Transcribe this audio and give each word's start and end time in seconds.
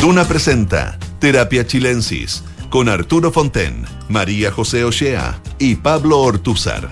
Duna 0.00 0.24
presenta 0.24 0.98
Terapia 1.18 1.66
Chilensis 1.66 2.42
con 2.70 2.88
Arturo 2.88 3.30
Fonten, 3.30 3.84
María 4.08 4.50
José 4.50 4.82
Ochea 4.84 5.42
y 5.58 5.74
Pablo 5.74 6.20
Ortúzar. 6.20 6.88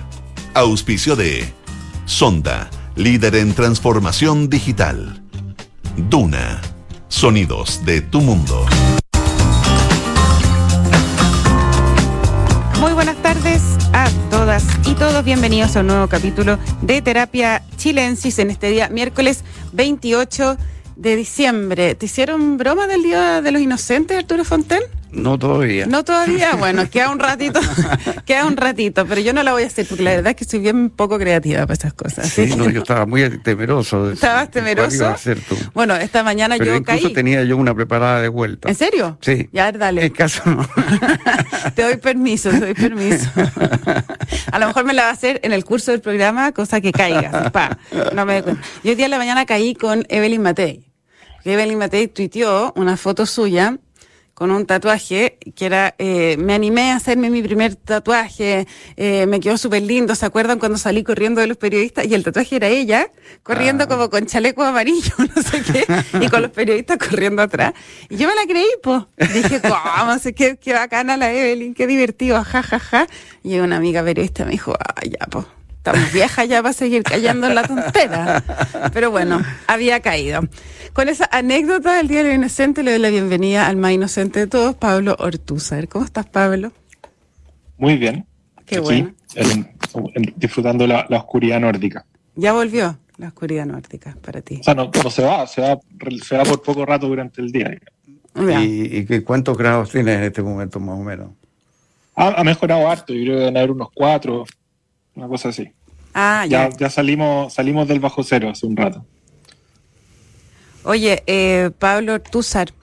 Auspicio 0.53 1.15
de 1.15 1.51
Sonda, 2.05 2.69
líder 2.95 3.33
en 3.37 3.55
transformación 3.55 4.47
digital. 4.47 5.23
Duna, 5.97 6.61
sonidos 7.07 7.83
de 7.83 8.01
tu 8.01 8.21
mundo. 8.21 8.67
Muy 12.79 12.93
buenas 12.93 13.17
tardes 13.23 13.63
a 13.91 14.07
todas 14.29 14.63
y 14.85 14.93
todos. 14.93 15.25
Bienvenidos 15.25 15.75
a 15.75 15.79
un 15.79 15.87
nuevo 15.87 16.07
capítulo 16.09 16.59
de 16.83 17.01
Terapia 17.01 17.63
Chilensis 17.75 18.37
en 18.37 18.51
este 18.51 18.69
día, 18.69 18.87
miércoles 18.89 19.43
28 19.73 20.53
de 20.53 20.78
diciembre. 20.99 21.95
¿Te 21.95 22.05
hicieron 22.05 22.57
broma 22.57 22.87
del 22.87 23.03
Día 23.03 23.41
de 23.41 23.51
los 23.51 23.61
Inocentes, 23.61 24.17
Arturo 24.17 24.43
Fonten? 24.43 24.81
No 25.11 25.39
todavía. 25.39 25.87
No 25.87 26.03
todavía, 26.03 26.55
bueno, 26.57 26.87
queda 26.89 27.09
un 27.09 27.17
ratito, 27.17 27.59
queda 28.25 28.45
un 28.45 28.55
ratito, 28.57 29.07
pero 29.07 29.19
yo 29.21 29.33
no 29.33 29.41
la 29.41 29.53
voy 29.53 29.63
a 29.63 29.67
hacer 29.67 29.87
porque 29.87 30.03
la 30.03 30.11
verdad 30.11 30.27
es 30.31 30.35
que 30.35 30.45
soy 30.45 30.59
bien 30.59 30.91
poco 30.91 31.17
creativa 31.17 31.61
para 31.61 31.73
estas 31.73 31.93
cosas. 31.93 32.29
Sí, 32.29 32.53
no, 32.55 32.69
yo 32.69 32.81
estaba 32.81 33.05
muy 33.07 33.27
temeroso. 33.39 34.07
De 34.07 34.13
¿Estabas 34.15 34.51
temeroso? 34.51 35.07
a 35.07 35.13
hacer 35.13 35.39
tú? 35.41 35.55
Bueno, 35.73 35.95
esta 35.95 36.21
mañana 36.21 36.55
Pero 36.59 36.71
yo 36.73 36.77
incluso 36.77 37.03
caí. 37.05 37.13
tenía 37.13 37.43
yo 37.43 37.57
una 37.57 37.73
preparada 37.73 38.21
de 38.21 38.27
vuelta. 38.27 38.69
¿En 38.69 38.75
serio? 38.75 39.17
Sí. 39.21 39.49
Ya, 39.51 39.71
dale. 39.71 40.05
En 40.05 40.13
caso 40.13 40.43
no. 40.45 40.67
te 41.75 41.81
doy 41.81 41.97
permiso, 41.97 42.51
te 42.51 42.59
doy 42.59 42.73
permiso. 42.75 43.29
A 44.51 44.59
lo 44.59 44.67
mejor 44.67 44.85
me 44.85 44.93
la 44.93 45.03
va 45.03 45.09
a 45.09 45.13
hacer 45.13 45.39
en 45.43 45.53
el 45.53 45.65
curso 45.65 45.91
del 45.91 46.01
programa, 46.01 46.51
cosa 46.51 46.81
que 46.81 46.91
caiga. 46.91 47.51
Pa, 47.51 47.79
no 48.13 48.25
me. 48.25 48.43
Yo 48.43 48.91
hoy 48.91 48.95
día 48.95 49.05
en 49.05 49.11
la 49.11 49.17
mañana 49.17 49.45
caí 49.47 49.73
con 49.73 50.05
Evelyn 50.09 50.41
Matei. 50.41 50.88
Evelyn 51.45 51.77
Matei 51.77 52.07
tuiteó 52.07 52.73
una 52.75 52.97
foto 52.97 53.25
suya 53.25 53.77
con 54.33 54.51
un 54.51 54.65
tatuaje 54.65 55.37
que 55.53 55.65
era, 55.65 55.95
eh, 55.97 56.37
me 56.39 56.53
animé 56.53 56.91
a 56.91 56.95
hacerme 56.95 57.29
mi 57.29 57.41
primer 57.43 57.75
tatuaje, 57.75 58.67
eh, 58.95 59.25
me 59.25 59.41
quedó 59.41 59.57
súper 59.57 59.81
lindo, 59.81 60.15
¿se 60.15 60.25
acuerdan 60.25 60.59
cuando 60.59 60.77
salí 60.77 61.03
corriendo 61.03 61.41
de 61.41 61.47
los 61.47 61.57
periodistas? 61.57 62.05
Y 62.05 62.13
el 62.13 62.23
tatuaje 62.23 62.55
era 62.55 62.67
ella, 62.69 63.09
corriendo 63.43 63.83
Ah. 63.83 63.87
como 63.87 64.09
con 64.09 64.25
chaleco 64.27 64.63
amarillo, 64.63 65.13
no 65.35 65.41
sé 65.43 65.61
qué, 65.61 65.85
y 66.21 66.29
con 66.29 66.41
los 66.41 66.51
periodistas 66.51 66.97
corriendo 66.97 67.41
atrás. 67.41 67.73
Y 68.07 68.15
yo 68.15 68.29
me 68.29 68.35
la 68.35 68.45
creí, 68.47 68.69
pues. 68.81 69.03
Dije, 69.33 69.59
¿cómo? 69.61 70.17
Sé 70.19 70.33
qué, 70.33 70.55
qué 70.55 70.71
bacana 70.71 71.17
la 71.17 71.33
Evelyn, 71.33 71.73
qué 71.73 71.85
divertido, 71.85 72.41
ja, 72.41 72.63
ja, 72.63 72.79
ja. 72.79 73.07
Y 73.43 73.59
una 73.59 73.75
amiga 73.75 74.01
periodista 74.05 74.45
me 74.45 74.51
dijo, 74.51 74.73
ah, 74.79 75.01
ya, 75.03 75.25
pues. 75.29 75.45
Estamos 75.79 76.11
viejas 76.11 76.47
ya 76.47 76.61
para 76.61 76.73
seguir 76.73 77.03
cayendo 77.03 77.47
en 77.47 77.55
la 77.55 77.63
tontera. 77.63 78.43
Pero 78.93 79.11
bueno, 79.11 79.41
había 79.65 80.01
caído. 80.01 80.41
Con 80.93 81.07
esa 81.07 81.29
anécdota 81.31 81.97
del 81.97 82.07
Día 82.07 82.23
del 82.23 82.35
Inocente 82.35 82.83
le 82.83 82.91
doy 82.91 82.99
la 82.99 83.09
bienvenida 83.09 83.67
al 83.67 83.77
más 83.77 83.91
inocente 83.91 84.39
de 84.41 84.47
todos, 84.47 84.75
Pablo 84.75 85.15
Ortúzar. 85.19 85.87
¿Cómo 85.87 86.03
estás, 86.05 86.25
Pablo? 86.25 86.71
Muy 87.77 87.97
bien. 87.97 88.25
Qué 88.65 88.75
Aquí, 88.77 88.83
bueno. 88.83 89.13
en- 89.35 89.69
en- 90.15 90.33
disfrutando 90.35 90.85
la, 90.85 91.05
la 91.09 91.17
oscuridad 91.19 91.59
nórdica. 91.59 92.05
Ya 92.35 92.53
volvió 92.53 92.97
la 93.17 93.27
oscuridad 93.27 93.65
nórdica 93.65 94.17
para 94.21 94.41
ti. 94.41 94.57
O 94.59 94.63
sea, 94.63 94.75
no, 94.75 94.91
no 95.03 95.09
se 95.09 95.23
va, 95.23 95.47
se 95.47 95.61
va, 95.61 95.79
se 96.23 96.37
va 96.37 96.43
por 96.43 96.61
poco 96.61 96.85
rato 96.85 97.07
durante 97.07 97.41
el 97.41 97.51
día. 97.51 97.77
¿Y, 98.35 98.97
y 98.97 99.05
qué- 99.05 99.23
cuántos 99.23 99.57
grados 99.57 99.91
tienes 99.91 100.17
en 100.17 100.23
este 100.23 100.41
momento 100.41 100.79
más 100.79 100.99
o 100.99 101.03
menos? 101.03 101.29
Ha, 102.15 102.39
ha 102.41 102.43
mejorado 102.43 102.89
harto, 102.89 103.13
yo 103.13 103.23
creo 103.23 103.33
que 103.35 103.39
deben 103.39 103.57
haber 103.57 103.71
unos 103.71 103.89
cuatro, 103.93 104.45
una 105.15 105.27
cosa 105.27 105.49
así. 105.49 105.69
Ah, 106.13 106.45
ya. 106.47 106.69
Ya, 106.69 106.77
ya 106.77 106.89
salimos, 106.89 107.53
salimos 107.53 107.87
del 107.87 107.99
bajo 107.99 108.23
cero 108.23 108.49
hace 108.49 108.65
un 108.65 108.75
rato. 108.75 109.05
Oye, 110.83 111.23
eh, 111.27 111.71
Pablo 111.77 112.13
Ortúzar, 112.13 112.73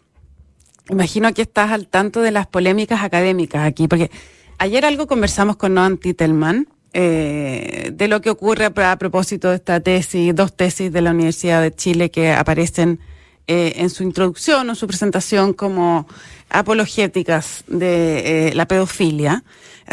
imagino 0.91 1.33
que 1.33 1.43
estás 1.43 1.71
al 1.71 1.89
tanto 1.89 2.21
de 2.21 2.31
las 2.31 2.47
polémicas 2.47 3.03
académicas 3.03 3.67
aquí, 3.67 3.89
porque 3.89 4.11
ayer 4.59 4.85
algo 4.85 5.07
conversamos 5.07 5.57
con 5.57 5.75
Noam 5.75 5.97
Titelman 5.97 6.69
eh, 6.93 7.91
de 7.93 8.09
lo 8.09 8.21
que 8.21 8.31
ocurre 8.31 8.67
a, 8.67 8.93
a 8.93 8.99
propósito 8.99 9.51
de 9.51 9.57
esta 9.57 9.81
tesis, 9.81 10.35
dos 10.35 10.55
tesis 10.55 10.93
de 10.93 11.01
la 11.01 11.11
Universidad 11.11 11.63
de 11.63 11.75
Chile 11.75 12.11
que 12.11 12.33
aparecen 12.33 13.01
eh, 13.47 13.75
en 13.77 13.91
su 13.91 14.03
introducción 14.03 14.69
o 14.71 14.75
su 14.75 14.87
presentación 14.87 15.53
como 15.53 16.07
apologéticas 16.51 17.65
de 17.67 18.49
eh, 18.49 18.55
la 18.55 18.67
pedofilia. 18.67 19.45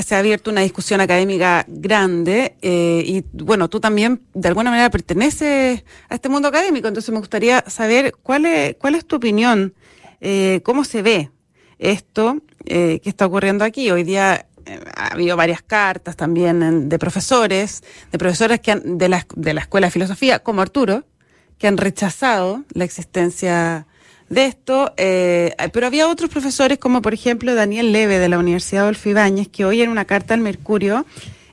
Se 0.03 0.16
ha 0.16 0.19
abierto 0.19 0.50
una 0.50 0.62
discusión 0.62 1.02
académica 1.02 1.66
grande 1.68 2.56
eh, 2.62 3.03
y 3.06 3.24
bueno, 3.44 3.69
tú 3.69 3.80
también 3.80 4.22
de 4.34 4.47
alguna 4.47 4.72
manera 4.72 4.90
perteneces 4.90 5.84
a 6.09 6.16
este 6.16 6.30
mundo 6.30 6.47
académico, 6.47 6.88
entonces 6.88 7.12
me 7.13 7.19
gustaría 7.19 7.63
saber 7.68 8.16
cuál 8.24 8.46
es, 8.46 8.75
cuál 8.78 8.96
es 8.96 9.06
tu 9.06 9.18
opinión, 9.18 9.74
cómo 10.63 10.84
se 10.86 11.02
ve 11.02 11.30
esto 11.78 12.38
que 12.66 13.02
está 13.03 13.25
ocurriendo 13.25 13.66
aquí. 13.66 13.92
Hoy 13.92 14.03
día 14.03 14.47
ha 14.96 15.08
habido 15.08 15.36
varias 15.36 15.62
cartas 15.62 16.16
también 16.16 16.88
de 16.90 16.97
profesores, 16.97 17.84
de 18.12 18.18
profesores 18.18 18.62
que 18.62 18.72
han- 18.72 18.97
de, 18.97 19.09
la, 19.09 19.28
de 19.36 19.53
la 19.53 19.62
Escuela 19.62 19.88
de 19.88 19.92
Filosofía, 19.92 20.40
como 20.40 20.62
Arturo, 20.62 21.03
que 21.58 21.68
han 21.68 21.78
rechazado 21.78 22.64
la 22.74 22.84
existencia 22.84 23.88
de 24.30 24.46
esto, 24.46 24.94
eh, 24.97 25.56
pero 25.72 25.88
había 25.88 26.08
otros 26.08 26.30
profesores 26.30 26.80
como 26.80 27.02
por 27.02 27.14
ejemplo 27.14 27.53
Daniel 27.56 27.91
Leve 27.91 28.19
de 28.19 28.30
la 28.30 28.40
Universidad 28.40 28.84
Adolfo 28.84 29.09
Ibáñez, 29.09 29.47
que 29.47 29.66
hoy 29.66 29.81
en 29.81 29.90
una 29.90 30.06
carta 30.06 30.34
al 30.34 30.40
Mercurio, 30.40 31.06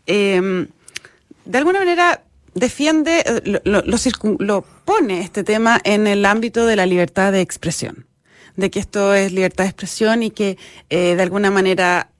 eh, 0.07 0.67
de 1.45 1.59
alguna 1.59 1.79
manera 1.79 2.25
defiende, 2.55 3.23
eh, 3.25 3.61
lo, 3.65 4.63
pone 4.85 5.21
este 5.21 5.45
tema 5.45 5.81
en 5.85 6.07
el 6.07 6.25
ámbito 6.25 6.67
de 6.67 6.75
la 6.75 6.87
libertad 6.87 7.33
de 7.33 7.41
expresión, 7.41 8.07
de 8.57 8.71
que 8.71 8.81
esto 8.81 9.15
es 9.15 9.33
libertad 9.33 9.65
de 9.65 9.71
expresión 9.71 10.23
y 10.23 10.31
que 10.31 10.59
eh, 10.89 11.15
de 11.15 11.23
alguna 11.23 11.51
manera 11.51 12.11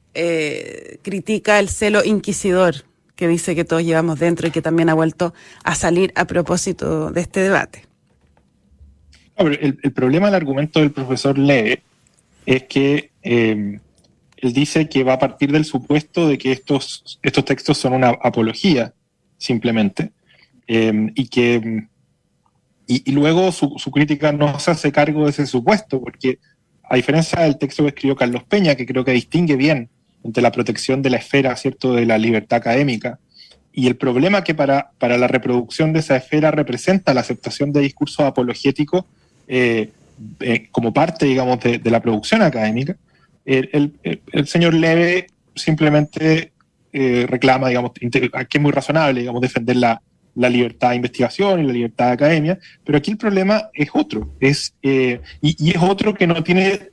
critica 1.03 1.61
el 1.61 1.69
celo 1.69 2.05
inquisidor 2.05 2.85
que 3.21 3.29
dice 3.29 3.55
que 3.55 3.67
todos 3.67 3.85
llevamos 3.85 4.19
dentro 4.19 4.49
y 4.49 4.51
que 4.51 4.63
también 4.63 4.89
ha 4.89 4.95
vuelto 4.95 5.35
a 5.63 5.75
salir 5.75 6.11
a 6.17 6.25
propósito 6.25 7.11
de 7.11 7.21
este 7.21 7.41
debate. 7.41 7.85
El, 9.37 9.79
el 9.83 9.93
problema 9.93 10.29
del 10.29 10.37
argumento 10.37 10.81
del 10.81 10.91
profesor 10.91 11.37
Leve 11.39 11.83
es 12.47 12.63
que 12.63 13.11
eh, 13.23 13.79
él 14.39 14.53
dice 14.55 14.89
que 14.89 15.05
va 15.05 15.13
a 15.13 15.19
partir 15.19 15.53
del 15.53 15.67
supuesto 15.67 16.29
de 16.29 16.39
que 16.39 16.51
estos, 16.51 17.21
estos 17.23 17.45
textos 17.45 17.77
son 17.77 17.93
una 17.93 18.09
apología, 18.09 18.95
simplemente, 19.37 20.13
eh, 20.67 21.13
y 21.15 21.29
que 21.29 21.89
y, 22.87 23.03
y 23.05 23.13
luego 23.13 23.53
su, 23.53 23.75
su 23.77 23.91
crítica 23.91 24.33
no 24.33 24.59
se 24.59 24.71
hace 24.71 24.91
cargo 24.91 25.25
de 25.25 25.31
ese 25.31 25.47
supuesto, 25.47 26.01
porque 26.01 26.39
a 26.85 26.97
diferencia 26.97 27.41
del 27.41 27.59
texto 27.59 27.83
que 27.83 27.91
escribió 27.91 28.17
Carlos 28.17 28.45
Peña, 28.45 28.75
que 28.77 28.87
creo 28.87 29.05
que 29.05 29.13
distingue 29.13 29.57
bien 29.57 29.91
entre 30.25 30.43
la 30.43 30.53
protección 30.53 31.03
de 31.03 31.11
la 31.11 31.17
esfera, 31.19 31.57
¿cierto?, 31.57 31.95
de 31.95 32.07
la 32.07 32.19
libertad 32.19 32.59
académica, 32.59 33.19
y 33.73 33.87
el 33.87 33.97
problema 33.97 34.43
que 34.43 34.55
para, 34.55 34.91
para 34.99 35.17
la 35.17 35.29
reproducción 35.29 35.93
de 35.93 36.01
esa 36.01 36.17
esfera 36.17 36.51
representa 36.51 37.15
la 37.15 37.21
aceptación 37.21 37.73
de 37.73 37.81
discursos 37.81 38.27
apologéticos 38.27 39.05
eh, 39.49 39.91
eh, 40.41 40.69
como 40.73 40.93
parte, 40.93 41.27
digamos, 41.27 41.61
de, 41.61 41.79
de 41.79 41.91
la 41.91 42.01
producción 42.01 42.43
académica, 42.43 42.97
el, 43.45 43.71
el- 43.73 44.21
el- 44.33 44.47
señor 44.47 44.75
Leve 44.75 45.29
simplemente 45.55 46.53
eh, 46.93 47.27
reclama, 47.29 47.69
digamos, 47.69 47.93
que 47.93 48.31
es 48.53 48.61
muy 48.61 48.73
razonable, 48.73 49.21
digamos, 49.21 49.41
defender 49.41 49.77
la, 49.77 50.03
la 50.35 50.49
libertad 50.51 50.91
de 50.91 50.97
investigación 50.97 51.61
y 51.61 51.67
la 51.67 51.73
libertad 51.73 52.07
de 52.09 52.13
academia, 52.13 52.59
pero 52.85 52.99
aquí 52.99 53.13
el 53.13 53.17
problema 53.17 53.69
es 53.73 53.89
otro, 53.95 54.33
es, 54.41 54.75
eh, 54.83 55.21
y, 55.41 55.57
y 55.65 55.71
es 55.71 55.79
otro 55.83 56.13
que 56.15 56.27
no 56.27 56.43
tiene, 56.43 56.90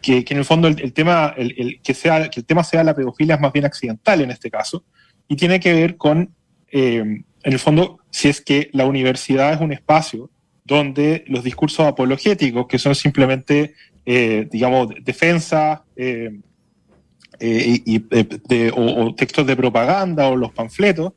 que, 0.00 0.24
en 0.28 0.38
el 0.38 0.44
fondo 0.44 0.68
el, 0.68 0.92
tema, 0.92 1.34
que, 1.82 1.94
sea, 1.94 2.28
que 2.30 2.40
el 2.40 2.46
tema 2.46 2.64
sea 2.64 2.84
la 2.84 2.94
pedofilia 2.94 3.34
es 3.34 3.40
más 3.40 3.52
bien 3.52 3.64
accidental 3.64 4.20
en 4.20 4.30
este 4.30 4.50
caso, 4.50 4.84
y 5.28 5.36
tiene 5.36 5.60
que 5.60 5.72
ver 5.72 5.96
con, 5.96 6.34
eh, 6.72 6.98
en 6.98 7.24
el 7.52 7.58
fondo, 7.58 8.00
si 8.10 8.28
es 8.28 8.40
que 8.40 8.70
la 8.72 8.86
universidad 8.86 9.52
es 9.52 9.60
un 9.60 9.72
espacio 9.72 10.30
donde 10.64 11.24
los 11.28 11.44
discursos 11.44 11.86
apologéticos, 11.86 12.66
que 12.66 12.78
son 12.78 12.94
simplemente, 12.94 13.74
eh, 14.06 14.48
digamos, 14.50 14.88
defensa 15.02 15.84
eh, 15.96 16.30
o, 18.74 19.14
textos 19.14 19.46
de 19.46 19.56
propaganda 19.56 20.28
o 20.28 20.36
los 20.36 20.52
panfletos, 20.52 21.12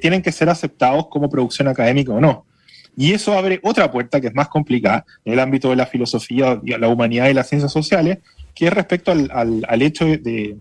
tienen 0.00 0.22
que 0.22 0.32
ser 0.32 0.48
aceptados 0.48 1.08
como 1.08 1.28
producción 1.28 1.68
académica 1.68 2.12
o 2.12 2.20
no. 2.20 2.46
Y 2.96 3.12
eso 3.12 3.36
abre 3.36 3.60
otra 3.62 3.90
puerta 3.90 4.20
que 4.20 4.28
es 4.28 4.34
más 4.34 4.48
complicada 4.48 5.04
en 5.24 5.34
el 5.34 5.40
ámbito 5.40 5.68
de 5.70 5.76
la 5.76 5.86
filosofía, 5.86 6.60
la 6.64 6.88
humanidad 6.88 7.28
y 7.28 7.34
las 7.34 7.48
ciencias 7.48 7.72
sociales, 7.72 8.18
que 8.54 8.66
es 8.68 8.72
respecto 8.72 9.12
al, 9.12 9.30
al- 9.68 9.82
hecho 9.82 10.06
de, 10.06 10.56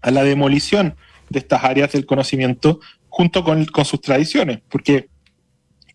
a 0.00 0.10
la 0.10 0.24
demolición 0.24 0.94
de 1.28 1.38
estas 1.40 1.62
áreas 1.64 1.92
del 1.92 2.06
conocimiento 2.06 2.80
junto 3.08 3.44
con, 3.44 3.64
con 3.66 3.84
sus 3.84 4.00
tradiciones, 4.00 4.60
porque 4.70 5.08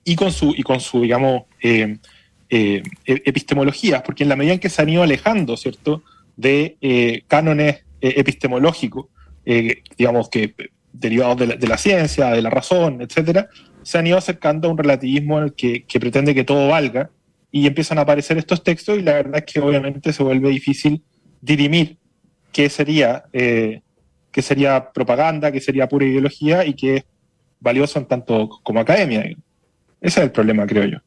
y 0.04 0.16
con 0.16 0.32
su 0.32 0.54
y 0.56 0.64
con 0.64 0.80
su 0.80 1.02
digamos 1.02 1.44
eh, 1.62 1.98
eh, 2.50 2.84
e- 3.06 3.22
epistemologías, 3.26 4.02
porque 4.04 4.24
en 4.24 4.30
la 4.30 4.36
medida 4.36 4.54
en 4.54 4.60
que 4.60 4.70
se 4.70 4.82
han 4.82 4.90
ido 4.90 5.04
alejando, 5.04 5.58
cierto, 5.58 6.04
de 6.38 6.78
eh, 6.82 7.24
cánones 7.28 7.84
eh, 8.02 8.14
epistemológicos, 8.18 9.08
digamos 9.98 10.30
que 10.30 10.54
derivados 10.94 11.38
de 11.38 11.48
la, 11.48 11.56
de 11.56 11.68
la 11.68 11.78
ciencia, 11.78 12.30
de 12.32 12.42
la 12.42 12.50
razón, 12.52 13.02
etcétera, 13.02 13.50
se 13.84 13.98
han 13.98 14.08
ido 14.08 14.18
acercando 14.18 14.68
a 14.68 14.72
un 14.72 14.78
relativismo 14.78 15.38
en 15.38 15.46
el 15.46 15.54
que, 15.54 15.84
que 15.86 16.00
pretende 16.00 16.36
que 16.36 16.44
todo 16.44 16.68
valga 16.68 17.10
y 17.52 17.66
empiezan 17.68 17.98
a 17.98 18.02
aparecer 18.02 18.38
estos 18.38 18.64
textos 18.64 18.98
y 18.98 19.02
la 19.02 19.14
verdad 19.14 19.44
es 19.46 19.52
que 19.52 19.60
obviamente 19.60 20.14
se 20.14 20.24
vuelve 20.24 20.50
difícil 20.50 21.04
dirimir 21.42 21.98
qué 22.52 22.70
sería, 22.70 23.26
eh, 23.34 23.82
qué 24.32 24.42
sería 24.42 24.92
propaganda, 24.92 25.52
qué 25.52 25.62
sería 25.62 25.88
pura 25.88 26.06
ideología 26.06 26.66
y 26.66 26.74
qué 26.74 26.98
es 26.98 27.04
valioso 27.60 28.00
en 28.00 28.06
tanto 28.06 28.50
como 28.64 28.80
academia. 28.80 29.22
Ese 29.22 29.40
es 30.02 30.18
el 30.18 30.32
problema, 30.32 30.66
creo 30.66 30.86
yo. 30.86 30.98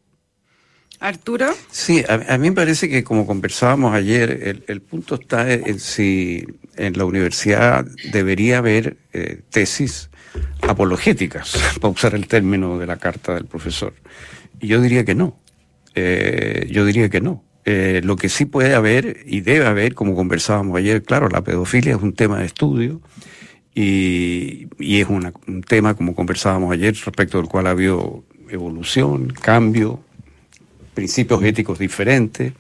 Arturo. 1.01 1.51
Sí, 1.71 2.05
a, 2.09 2.39
mí 2.39 2.51
me 2.51 2.55
parece 2.55 2.89
que 2.89 3.03
como 3.03 3.27
conversábamos 3.27 3.93
ayer, 3.93 4.63
el, 4.69 4.83
punto 4.83 5.17
está 5.17 5.53
en 5.53 5.81
si 5.81 6.47
en 6.77 6.97
la 6.97 7.05
universidad 7.05 7.85
debería 8.13 8.59
haber 8.59 8.99
eh, 9.13 9.41
tesis 9.51 10.11
apologéticas, 10.63 11.57
para 11.81 11.93
usar 11.93 12.15
el 12.15 12.27
término 12.27 12.79
de 12.79 12.87
la 12.87 12.97
carta 12.97 13.35
del 13.35 13.47
profesor. 13.47 13.95
Y 14.61 14.69
yo 14.69 14.81
diría 14.81 15.05
que 15.05 15.15
no. 15.15 15.39
Eh, 15.95 16.69
yo 16.71 16.85
diría 16.85 17.09
que 17.09 17.21
no. 17.21 17.45
Eh, 17.65 18.01
lo 18.03 18.17
que 18.17 18.29
sí 18.29 18.45
puede 18.45 18.75
haber 18.75 19.19
y 19.25 19.41
debe 19.41 19.67
haber, 19.67 19.95
como 19.95 20.17
conversábamos 20.17 20.77
ayer, 20.77 21.03
claro, 21.03 21.29
la 21.29 21.43
pedofilia 21.43 21.95
es 21.95 22.03
un 22.03 22.13
tema 22.13 22.41
de 22.41 22.47
estudio 22.47 23.01
y, 23.75 24.69
es 24.79 25.07
un 25.09 25.63
tema, 25.67 25.95
como 25.95 26.15
conversábamos 26.15 26.73
ayer, 26.73 26.95
respecto 26.95 27.39
del 27.39 27.49
cual 27.49 27.69
ha 27.69 27.71
habido 27.71 28.25
evolución, 28.51 29.29
cambio, 29.29 30.01
principios 30.95 31.43
éticos 31.45 31.79
diferentes 31.79 32.53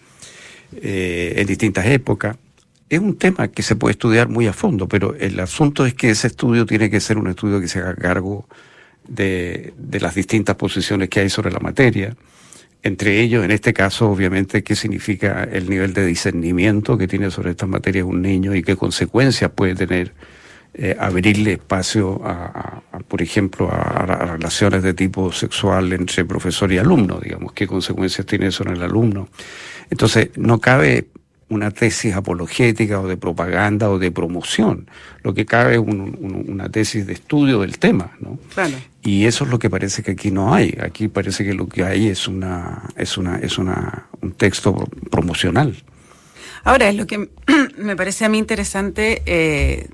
eh, 0.80 1.34
en 1.36 1.46
distintas 1.46 1.86
épocas. 1.86 2.36
Es 2.92 3.00
un 3.00 3.16
tema 3.16 3.48
que 3.48 3.62
se 3.62 3.74
puede 3.74 3.92
estudiar 3.92 4.28
muy 4.28 4.46
a 4.48 4.52
fondo, 4.52 4.86
pero 4.86 5.14
el 5.14 5.40
asunto 5.40 5.86
es 5.86 5.94
que 5.94 6.10
ese 6.10 6.26
estudio 6.26 6.66
tiene 6.66 6.90
que 6.90 7.00
ser 7.00 7.16
un 7.16 7.26
estudio 7.26 7.58
que 7.58 7.66
se 7.66 7.78
haga 7.78 7.96
cargo 7.96 8.46
de, 9.08 9.72
las 9.98 10.14
distintas 10.14 10.56
posiciones 10.56 11.08
que 11.08 11.20
hay 11.20 11.30
sobre 11.30 11.50
la 11.50 11.58
materia 11.58 12.14
entre 12.82 13.22
ellos, 13.22 13.46
en 13.46 13.50
este 13.50 13.72
caso, 13.72 14.10
obviamente, 14.10 14.62
qué 14.62 14.76
significa 14.76 15.44
el 15.44 15.70
nivel 15.70 15.94
de 15.94 16.04
discernimiento 16.04 16.98
que 16.98 17.08
tiene 17.08 17.30
sobre 17.30 17.52
estas 17.52 17.68
materias 17.70 18.04
un 18.04 18.20
niño 18.20 18.54
y 18.54 18.62
qué 18.62 18.76
consecuencias 18.76 19.50
puede 19.52 19.74
tener 19.74 20.12
eh, 20.74 20.94
abrirle 20.98 21.52
espacio, 21.52 22.20
a, 22.22 22.82
por 23.08 23.22
ejemplo, 23.22 23.70
a, 23.72 24.04
relaciones 24.36 24.82
de 24.82 24.92
tipo 24.92 25.32
sexual 25.32 25.94
entre 25.94 26.26
profesor 26.26 26.70
y 26.72 26.76
alumno, 26.76 27.20
digamos, 27.20 27.54
qué 27.54 27.66
consecuencias 27.66 28.26
tiene 28.26 28.48
eso 28.48 28.64
en 28.64 28.72
el 28.76 28.82
alumno. 28.82 29.28
Entonces, 29.88 30.28
no 30.36 30.60
cabe 30.60 31.06
una 31.48 31.70
tesis 31.70 32.14
apologética 32.14 33.00
o 33.00 33.06
de 33.06 33.16
propaganda 33.16 33.90
o 33.90 33.98
de 33.98 34.10
promoción. 34.10 34.88
Lo 35.22 35.34
que 35.34 35.44
cabe 35.44 35.74
es 35.74 35.80
una 35.80 36.68
tesis 36.70 37.06
de 37.06 37.12
estudio 37.12 37.60
del 37.60 37.78
tema, 37.78 38.12
¿no? 38.20 38.38
Y 39.02 39.26
eso 39.26 39.44
es 39.44 39.50
lo 39.50 39.58
que 39.58 39.68
parece 39.68 40.02
que 40.02 40.12
aquí 40.12 40.30
no 40.30 40.54
hay. 40.54 40.76
Aquí 40.80 41.08
parece 41.08 41.44
que 41.44 41.54
lo 41.54 41.68
que 41.68 41.84
hay 41.84 42.08
es 42.08 42.28
una 42.28 42.88
es 42.96 43.18
una 43.18 43.36
es 43.38 43.58
una 43.58 44.06
un 44.20 44.32
texto 44.32 44.88
promocional. 45.10 45.76
Ahora 46.64 46.88
es 46.88 46.96
lo 46.96 47.06
que 47.06 47.30
me 47.76 47.96
parece 47.96 48.24
a 48.24 48.28
mí 48.28 48.38
interesante 48.38 49.22
eh, 49.26 49.88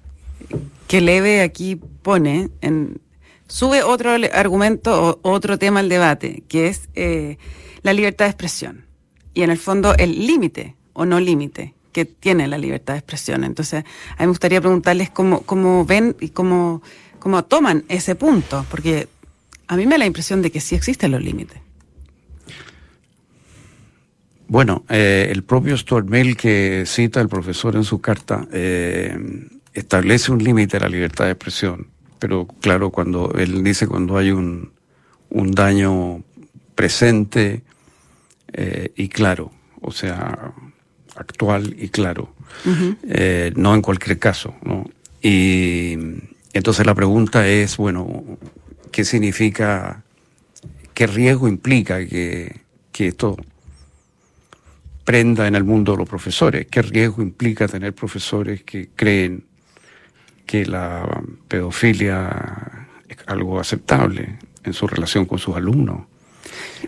que 0.87 1.01
Leve 1.01 1.43
aquí 1.43 1.81
pone 2.03 2.51
en 2.61 3.01
sube 3.49 3.83
otro 3.83 4.11
argumento 4.33 5.21
o 5.23 5.31
otro 5.31 5.59
tema 5.59 5.81
al 5.81 5.89
debate 5.89 6.43
que 6.49 6.69
es 6.69 6.89
eh, 6.95 7.39
la 7.83 7.95
libertad 7.95 8.27
de 8.27 8.31
expresión 8.31 8.85
y 9.33 9.43
en 9.43 9.51
el 9.51 9.59
fondo 9.59 9.95
el 9.97 10.27
límite 10.27 10.77
o 10.99 11.07
no 11.07 11.21
límite 11.21 11.75
que 11.93 12.05
tiene 12.05 12.49
la 12.49 12.59
libertad 12.59 12.95
de 12.95 12.99
expresión. 12.99 13.45
Entonces, 13.45 13.85
a 14.17 14.21
mí 14.21 14.27
me 14.27 14.27
gustaría 14.27 14.61
preguntarles 14.61 15.11
cómo, 15.11 15.43
cómo 15.43 15.85
ven 15.85 16.17
y 16.21 16.31
cómo, 16.31 16.83
cómo 17.19 17.45
toman 17.45 17.85
ese 17.89 18.17
punto, 18.17 18.67
porque 18.69 19.09
a 19.69 19.77
mí 19.77 19.87
me 19.87 19.93
da 19.93 19.99
la 19.99 20.07
impresión 20.07 20.43
de 20.43 20.51
que 20.51 20.61
sí 20.61 20.75
existen 20.75 21.13
los 21.13 21.23
límites. 21.23 21.59
Bueno, 24.49 24.85
eh, 24.89 25.29
el 25.31 25.45
propio 25.45 25.77
Stormel 25.77 26.37
que 26.37 26.85
cita 26.85 27.21
el 27.21 27.29
profesor 27.29 27.77
en 27.77 27.85
su 27.85 28.01
carta 28.01 28.49
eh, 28.53 29.17
establece 29.73 30.33
un 30.33 30.43
límite 30.43 30.79
a 30.79 30.81
la 30.81 30.89
libertad 30.89 31.27
de 31.27 31.33
expresión, 31.33 31.87
pero 32.19 32.49
claro, 32.61 32.91
cuando 32.91 33.33
él 33.35 33.63
dice 33.63 33.87
cuando 33.87 34.17
hay 34.17 34.31
un, 34.31 34.73
un 35.29 35.53
daño 35.53 36.25
presente 36.75 37.63
eh, 38.53 38.91
y 38.97 39.09
claro, 39.09 39.53
o 39.81 39.93
sea, 39.93 40.55
actual 41.39 41.77
y 41.79 41.89
claro, 41.89 42.33
eh, 43.09 43.53
no 43.55 43.75
en 43.75 43.83
cualquier 43.83 44.19
caso. 44.19 44.55
¿no? 44.63 44.91
Y 45.23 45.97
entonces 46.53 46.85
la 46.85 46.95
pregunta 46.95 47.47
es, 47.47 47.77
bueno, 47.77 48.25
¿qué 48.91 49.05
significa, 49.05 50.03
qué 50.95 51.07
riesgo 51.07 51.47
implica 51.47 52.05
que, 52.05 52.63
que 52.91 53.09
esto 53.09 53.37
prenda 55.05 55.47
en 55.47 55.55
el 55.55 55.63
mundo 55.63 55.93
de 55.93 55.99
los 55.99 56.09
profesores? 56.09 56.67
¿Qué 56.67 56.83
riesgo 56.83 57.23
implica 57.23 57.69
tener 57.69 57.95
profesores 57.95 58.65
que 58.65 58.89
creen 58.97 59.45
que 60.45 60.67
la 60.67 61.23
pedofilia 61.47 62.89
es 63.09 63.19
algo 63.27 63.61
aceptable 63.61 64.39
en 64.65 64.73
su 64.73 64.89
relación 64.89 65.25
con 65.25 65.39
sus 65.39 65.55
alumnos? 65.55 66.01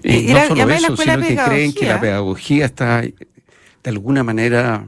Y, 0.03 0.32
no 0.32 0.46
solo 0.46 0.70
eso, 0.70 0.96
sino 0.96 1.20
que 1.20 1.37
creen 1.37 1.73
que 1.73 1.87
la 1.87 2.00
pedagogía 2.00 2.67
está 2.67 3.03
de 3.82 3.91
alguna 3.91 4.23
manera 4.23 4.87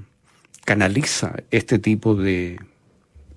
canaliza 0.65 1.35
este 1.51 1.79
tipo 1.79 2.15
de, 2.15 2.59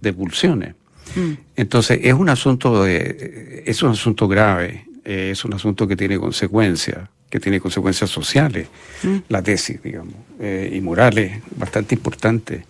de 0.01 0.13
pulsiones. 0.13 0.75
Mm. 1.15 1.31
Entonces, 1.55 1.99
es 2.03 2.13
un 2.13 2.29
asunto 2.29 2.83
de, 2.83 3.63
es 3.65 3.81
un 3.83 3.91
asunto 3.91 4.27
grave, 4.27 4.85
eh, 5.03 5.29
es 5.31 5.45
un 5.45 5.53
asunto 5.53 5.87
que 5.87 5.95
tiene 5.95 6.17
consecuencias, 6.17 7.09
que 7.29 7.39
tiene 7.39 7.59
consecuencias 7.59 8.09
sociales, 8.09 8.67
mm. 9.03 9.17
la 9.29 9.41
tesis, 9.41 9.81
digamos, 9.81 10.15
eh, 10.39 10.71
y 10.73 10.81
morales 10.81 11.41
bastante 11.55 11.95
importantes. 11.95 12.63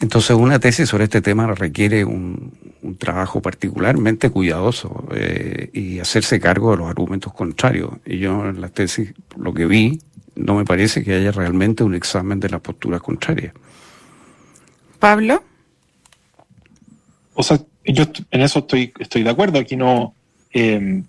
Entonces, 0.00 0.36
una 0.36 0.58
tesis 0.58 0.88
sobre 0.88 1.04
este 1.04 1.22
tema 1.22 1.46
requiere 1.54 2.04
un, 2.04 2.52
un 2.82 2.96
trabajo 2.96 3.40
particularmente 3.40 4.30
cuidadoso 4.30 5.06
eh, 5.14 5.70
y 5.72 6.00
hacerse 6.00 6.40
cargo 6.40 6.72
de 6.72 6.78
los 6.78 6.90
argumentos 6.90 7.32
contrarios. 7.32 7.92
Y 8.04 8.18
yo 8.18 8.48
en 8.48 8.60
la 8.60 8.68
tesis 8.68 9.14
lo 9.36 9.54
que 9.54 9.66
vi 9.66 10.00
no 10.34 10.54
me 10.54 10.64
parece 10.64 11.02
que 11.02 11.14
haya 11.14 11.30
realmente 11.30 11.84
un 11.84 11.94
examen 11.94 12.40
de 12.40 12.48
la 12.48 12.58
postura 12.58 13.00
contraria. 13.00 13.52
Pablo. 14.98 15.42
O 17.34 17.42
sea, 17.42 17.60
yo 17.84 18.04
en 18.30 18.40
eso 18.40 18.60
estoy, 18.60 18.92
estoy 18.98 19.22
de 19.22 19.30
acuerdo. 19.30 19.58
Aquí 19.58 19.76
no. 19.76 20.14
Em, 20.50 21.04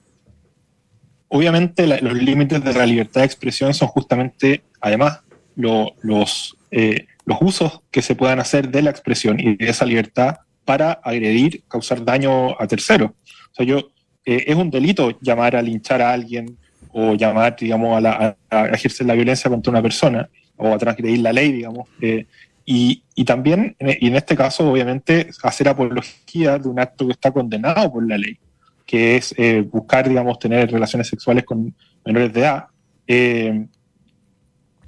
obviamente, 1.28 1.86
los 2.02 2.14
límites 2.14 2.64
de 2.64 2.74
la 2.74 2.86
libertad 2.86 3.22
de 3.22 3.28
expresión 3.28 3.74
son 3.74 3.88
justamente, 3.90 4.64
además, 4.82 5.20
los, 5.56 6.58
eh, 6.72 7.08
los 7.26 7.38
usos 7.42 7.82
que 7.92 8.02
se 8.02 8.16
puedan 8.16 8.40
hacer 8.40 8.70
de 8.70 8.82
la 8.82 8.90
expresión 8.90 9.40
y 9.40 9.56
de 9.56 9.70
esa 9.70 9.86
libertad 9.86 10.38
para 10.66 10.94
agredir, 10.94 11.64
causar 11.68 12.04
daño 12.04 12.60
a 12.60 12.68
terceros. 12.68 13.12
O 13.52 13.56
sea, 13.56 13.66
yo. 13.66 13.90
Eh, 14.26 14.46
es 14.48 14.56
un 14.56 14.72
delito 14.72 15.20
llamar 15.20 15.54
a 15.54 15.62
linchar 15.62 16.02
a 16.02 16.14
alguien, 16.14 16.58
o 16.94 17.16
llamar, 17.16 17.56
digamos, 17.60 17.98
a, 17.98 18.02
la, 18.02 18.38
a, 18.50 18.66
ejercer 18.68 19.06
la 19.08 19.16
violencia 19.16 19.50
contra 19.50 19.72
una 19.72 19.82
persona 19.82 20.30
o 20.56 20.74
a 20.74 20.78
transgredir 20.78 21.20
la 21.20 21.34
ley, 21.34 21.52
digamos. 21.52 21.90
Eh, 22.02 22.26
y, 22.66 23.04
y, 23.16 23.26
también, 23.26 23.76
y 23.80 24.08
en 24.08 24.16
este 24.16 24.36
caso, 24.36 24.72
obviamente, 24.72 25.30
hacer 25.42 25.68
apología 25.68 26.58
de 26.58 26.70
un 26.70 26.80
acto 26.80 27.06
que 27.06 27.14
está 27.14 27.32
condenado 27.32 27.92
por 27.92 28.08
la 28.08 28.18
ley, 28.18 28.38
que 28.86 29.18
es 29.18 29.34
eh, 29.38 29.62
buscar, 29.70 30.08
digamos, 30.08 30.40
tener 30.40 30.72
relaciones 30.72 31.08
sexuales 31.08 31.44
con 31.44 31.76
menores 32.06 32.32
de 32.32 32.40
edad. 32.40 32.66
Eh, 33.08 33.66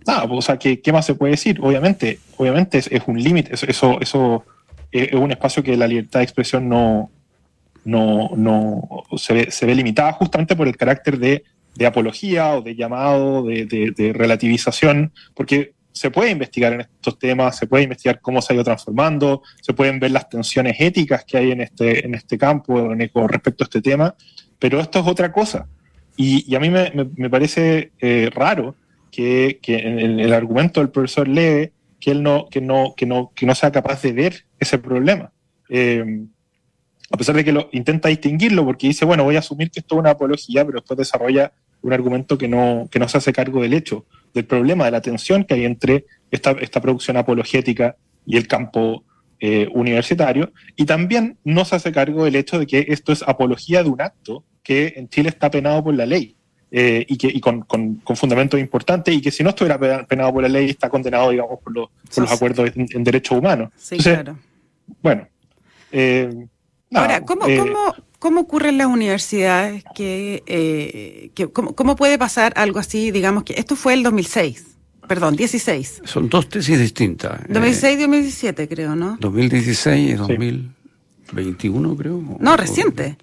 nada, 0.07 0.27
pues, 0.27 0.37
o 0.37 0.41
sea, 0.41 0.57
¿qué, 0.57 0.79
¿qué, 0.79 0.93
más 0.93 1.05
se 1.05 1.15
puede 1.15 1.31
decir? 1.31 1.59
Obviamente, 1.61 2.19
obviamente 2.37 2.77
es, 2.77 2.87
es 2.87 3.01
un 3.07 3.21
límite, 3.21 3.55
eso, 3.55 3.65
eso, 3.67 3.99
eso 3.99 4.45
es 4.91 5.11
un 5.13 5.31
espacio 5.31 5.63
que 5.63 5.75
la 5.75 5.87
libertad 5.87 6.19
de 6.19 6.23
expresión 6.23 6.69
no, 6.69 7.11
no, 7.83 8.31
no 8.35 9.03
se, 9.17 9.33
ve, 9.33 9.51
se 9.51 9.65
ve 9.65 9.75
limitada 9.75 10.11
justamente 10.13 10.55
por 10.55 10.67
el 10.67 10.77
carácter 10.77 11.17
de 11.19 11.43
de 11.75 11.85
apología 11.85 12.53
o 12.53 12.61
de 12.61 12.75
llamado, 12.75 13.43
de, 13.43 14.13
relativización, 14.15 15.11
porque 15.33 15.73
se 15.91 16.11
puede 16.11 16.31
investigar 16.31 16.73
en 16.73 16.81
estos 16.81 17.17
temas, 17.19 17.57
se 17.57 17.67
puede 17.67 17.83
investigar 17.83 18.19
cómo 18.21 18.41
se 18.41 18.51
ha 18.51 18.55
ido 18.55 18.63
transformando, 18.63 19.43
se 19.61 19.73
pueden 19.73 19.99
ver 19.99 20.11
las 20.11 20.29
tensiones 20.29 20.75
éticas 20.79 21.23
que 21.25 21.37
hay 21.37 21.51
en 21.51 21.61
este, 21.61 22.05
en 22.05 22.15
este 22.15 22.37
campo 22.37 22.89
con 23.13 23.29
respecto 23.29 23.63
a 23.63 23.65
este 23.65 23.81
tema, 23.81 24.15
pero 24.59 24.79
esto 24.79 24.99
es 24.99 25.07
otra 25.07 25.31
cosa. 25.31 25.67
Y, 26.17 26.55
a 26.55 26.59
mí 26.59 26.69
me, 26.69 27.29
parece 27.29 27.91
eh, 27.99 28.29
raro 28.33 28.75
que, 29.11 29.59
en 29.67 30.19
el, 30.19 30.33
argumento 30.33 30.79
del 30.79 30.89
profesor 30.89 31.27
Leve, 31.27 31.73
que 31.99 32.11
él 32.11 32.23
no, 32.23 32.47
que 32.49 32.61
no, 32.61 32.93
que 32.95 33.05
no, 33.05 33.31
que 33.35 33.45
no 33.45 33.55
sea 33.55 33.71
capaz 33.71 34.01
de 34.01 34.13
ver 34.13 34.45
ese 34.59 34.77
problema. 34.77 35.31
Eh, 35.69 36.25
a 37.11 37.17
pesar 37.17 37.35
de 37.35 37.45
que 37.45 37.51
lo 37.51 37.69
intenta 37.71 38.09
distinguirlo, 38.09 38.65
porque 38.65 38.87
dice, 38.87 39.05
bueno, 39.05 39.23
voy 39.23 39.35
a 39.35 39.39
asumir 39.39 39.71
que 39.71 39.79
esto 39.79 39.95
es 39.95 39.99
una 39.99 40.11
apología, 40.11 40.65
pero 40.65 40.79
después 40.79 40.97
desarrolla 40.97 41.53
un 41.85 41.93
argumento 41.93 42.37
que 42.37 42.47
no, 42.47 42.87
que 42.89 42.97
no 42.97 43.07
se 43.07 43.19
hace 43.19 43.31
cargo 43.31 43.61
del 43.61 43.73
hecho, 43.73 44.05
del 44.33 44.45
problema, 44.45 44.85
de 44.85 44.91
la 44.91 45.01
tensión 45.01 45.43
que 45.43 45.53
hay 45.53 45.65
entre 45.65 46.05
esta, 46.31 46.51
esta 46.51 46.81
producción 46.81 47.15
apologética 47.15 47.95
y 48.25 48.37
el 48.37 48.47
campo 48.47 49.03
eh, 49.39 49.69
universitario, 49.71 50.51
y 50.75 50.85
también 50.85 51.37
no 51.43 51.63
se 51.63 51.75
hace 51.75 51.91
cargo 51.91 52.25
del 52.25 52.35
hecho 52.35 52.57
de 52.57 52.65
que 52.65 52.85
esto 52.89 53.11
es 53.11 53.21
apología 53.21 53.83
de 53.83 53.89
un 53.89 54.01
acto 54.01 54.43
que 54.63 54.93
en 54.95 55.09
Chile 55.09 55.29
está 55.29 55.51
penado 55.51 55.83
por 55.83 55.93
la 55.93 56.07
ley. 56.07 56.35
eh, 56.71 57.05
y, 57.07 57.17
que, 57.17 57.27
y 57.27 57.39
con, 57.39 57.61
con, 57.61 57.95
con, 57.97 58.15
fundamentos 58.15 58.59
importantes 58.59 59.13
y 59.13 59.21
que 59.21 59.31
si 59.31 59.43
no 59.43 59.51
estuviera 59.51 59.79
penado 60.07 60.33
por 60.33 60.41
la 60.41 60.49
ley 60.49 60.71
está 60.71 60.89
condenado, 60.89 61.29
digamos, 61.29 61.59
por, 61.59 61.71
los, 61.71 61.89
por 62.13 62.23
los 62.23 62.31
acuerdos 62.31 62.71
en, 62.75 63.03
derechos 63.03 63.37
humanos. 63.37 63.69
Sí, 63.77 63.97
claro. 63.97 64.37
Bueno. 65.01 65.27
Eh, 65.91 66.47
Ahora, 66.93 67.21
¿cómo, 67.21 67.41
¿cómo, 67.41 67.95
¿cómo, 68.25 68.41
ocurre 68.41 68.69
en 68.69 68.79
las 68.79 68.87
universidades 68.87 69.83
que, 69.93 70.41
eh, 70.47 71.29
que 71.35 71.47
cómo, 71.51 71.75
cómo, 71.75 71.95
puede 71.95 72.17
pasar 72.17 72.53
algo 72.55 72.79
así, 72.79 73.11
digamos 73.11 73.43
que 73.43 73.53
esto 73.53 73.75
fue 73.75 73.93
el 73.93 74.01
2006? 74.01 74.65
Perdón, 75.07 75.35
16. 75.35 76.01
Son 76.05 76.27
dos 76.27 76.49
tesis 76.49 76.79
distintas. 76.79 77.41
2006 77.47 77.97
y 77.97 78.01
2017, 78.01 78.67
creo, 78.67 78.95
¿no? 78.95 79.17
2016 79.19 80.09
y 80.09 80.13
2021, 80.13 81.95
creo. 81.95 82.37
No, 82.39 82.57
reciente. 82.57 83.15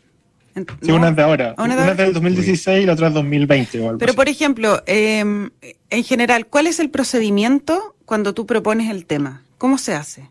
Sí, 0.83 0.93
una 0.93 1.09
es 1.09 1.17
de 1.17 1.23
ahora. 1.23 1.55
Una, 1.59 1.91
es 1.91 1.97
del 1.97 2.13
2016 2.13 2.85
y 2.85 2.87
la 2.87 2.93
otra 2.93 3.09
es 3.09 3.15
2020. 3.15 3.97
Pero, 3.99 4.15
por 4.15 4.29
ejemplo, 4.29 4.85
em, 4.87 5.51
en 5.91 6.05
general, 6.05 6.47
¿cuál 6.47 6.69
es 6.69 6.79
el 6.79 6.91
procedimiento 6.91 7.97
cuando 8.05 8.35
tú 8.35 8.47
propones 8.47 8.89
el 8.89 9.05
tema? 9.05 9.43
¿Cómo 9.59 9.79
se 9.79 9.95
hace? 9.95 10.31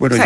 Bueno, 0.00 0.16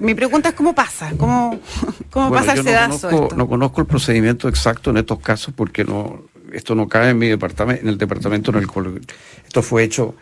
mi 0.00 0.14
pregunta 0.14 0.50
es 0.50 0.54
cómo 0.54 0.74
pasa, 0.74 1.12
cómo, 1.16 1.58
cómo 2.10 2.30
pasa 2.30 2.52
el 2.52 2.64
no 2.64 3.28
no 3.34 3.48
conozco 3.48 3.80
el 3.80 3.86
procedimiento 3.86 4.48
exacto 4.48 4.90
en 4.90 4.98
estos 4.98 5.18
casos 5.20 5.54
porque 5.56 5.82
no 5.82 6.24
esto 6.52 6.74
no 6.74 6.86
cae 6.88 7.10
en 7.10 7.18
mi 7.18 7.28
departamento, 7.28 7.82
en 7.82 7.88
el 7.88 7.98
departamento 7.98 8.50
en 8.50 8.58
el 8.58 8.66
cual 8.66 9.00
esto 9.44 9.62
fue 9.62 9.82
hecho 9.82 10.14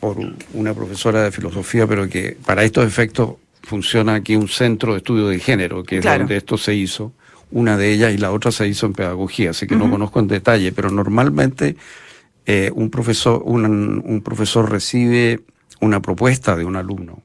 por 0.00 0.16
una 0.54 0.74
profesora 0.74 1.22
de 1.22 1.30
filosofía, 1.30 1.86
pero 1.86 2.08
que 2.08 2.36
para 2.44 2.64
estos 2.64 2.86
efectos 2.86 3.34
funciona 3.62 4.14
aquí 4.14 4.34
un 4.34 4.48
centro 4.48 4.92
de 4.92 4.98
estudio 4.98 5.28
de 5.28 5.38
género, 5.38 5.84
que 5.84 5.98
es 5.98 6.04
donde 6.04 6.38
esto 6.38 6.56
se 6.56 6.74
hizo, 6.74 7.12
una 7.50 7.76
de 7.76 7.92
ellas 7.92 8.14
y 8.14 8.18
la 8.18 8.32
otra 8.32 8.50
se 8.50 8.66
hizo 8.66 8.86
en 8.86 8.94
pedagogía, 8.94 9.50
así 9.50 9.66
que 9.66 9.76
no 9.76 9.90
conozco 9.90 10.20
en 10.20 10.28
detalle, 10.28 10.72
pero 10.72 10.90
normalmente 10.90 11.76
eh, 12.46 12.70
un, 12.74 12.90
profesor, 12.90 13.42
un, 13.44 14.22
profesor 14.24 14.70
recibe 14.70 15.40
una 15.80 16.00
propuesta 16.00 16.56
de 16.56 16.64
un 16.64 16.76
alumno 16.76 17.22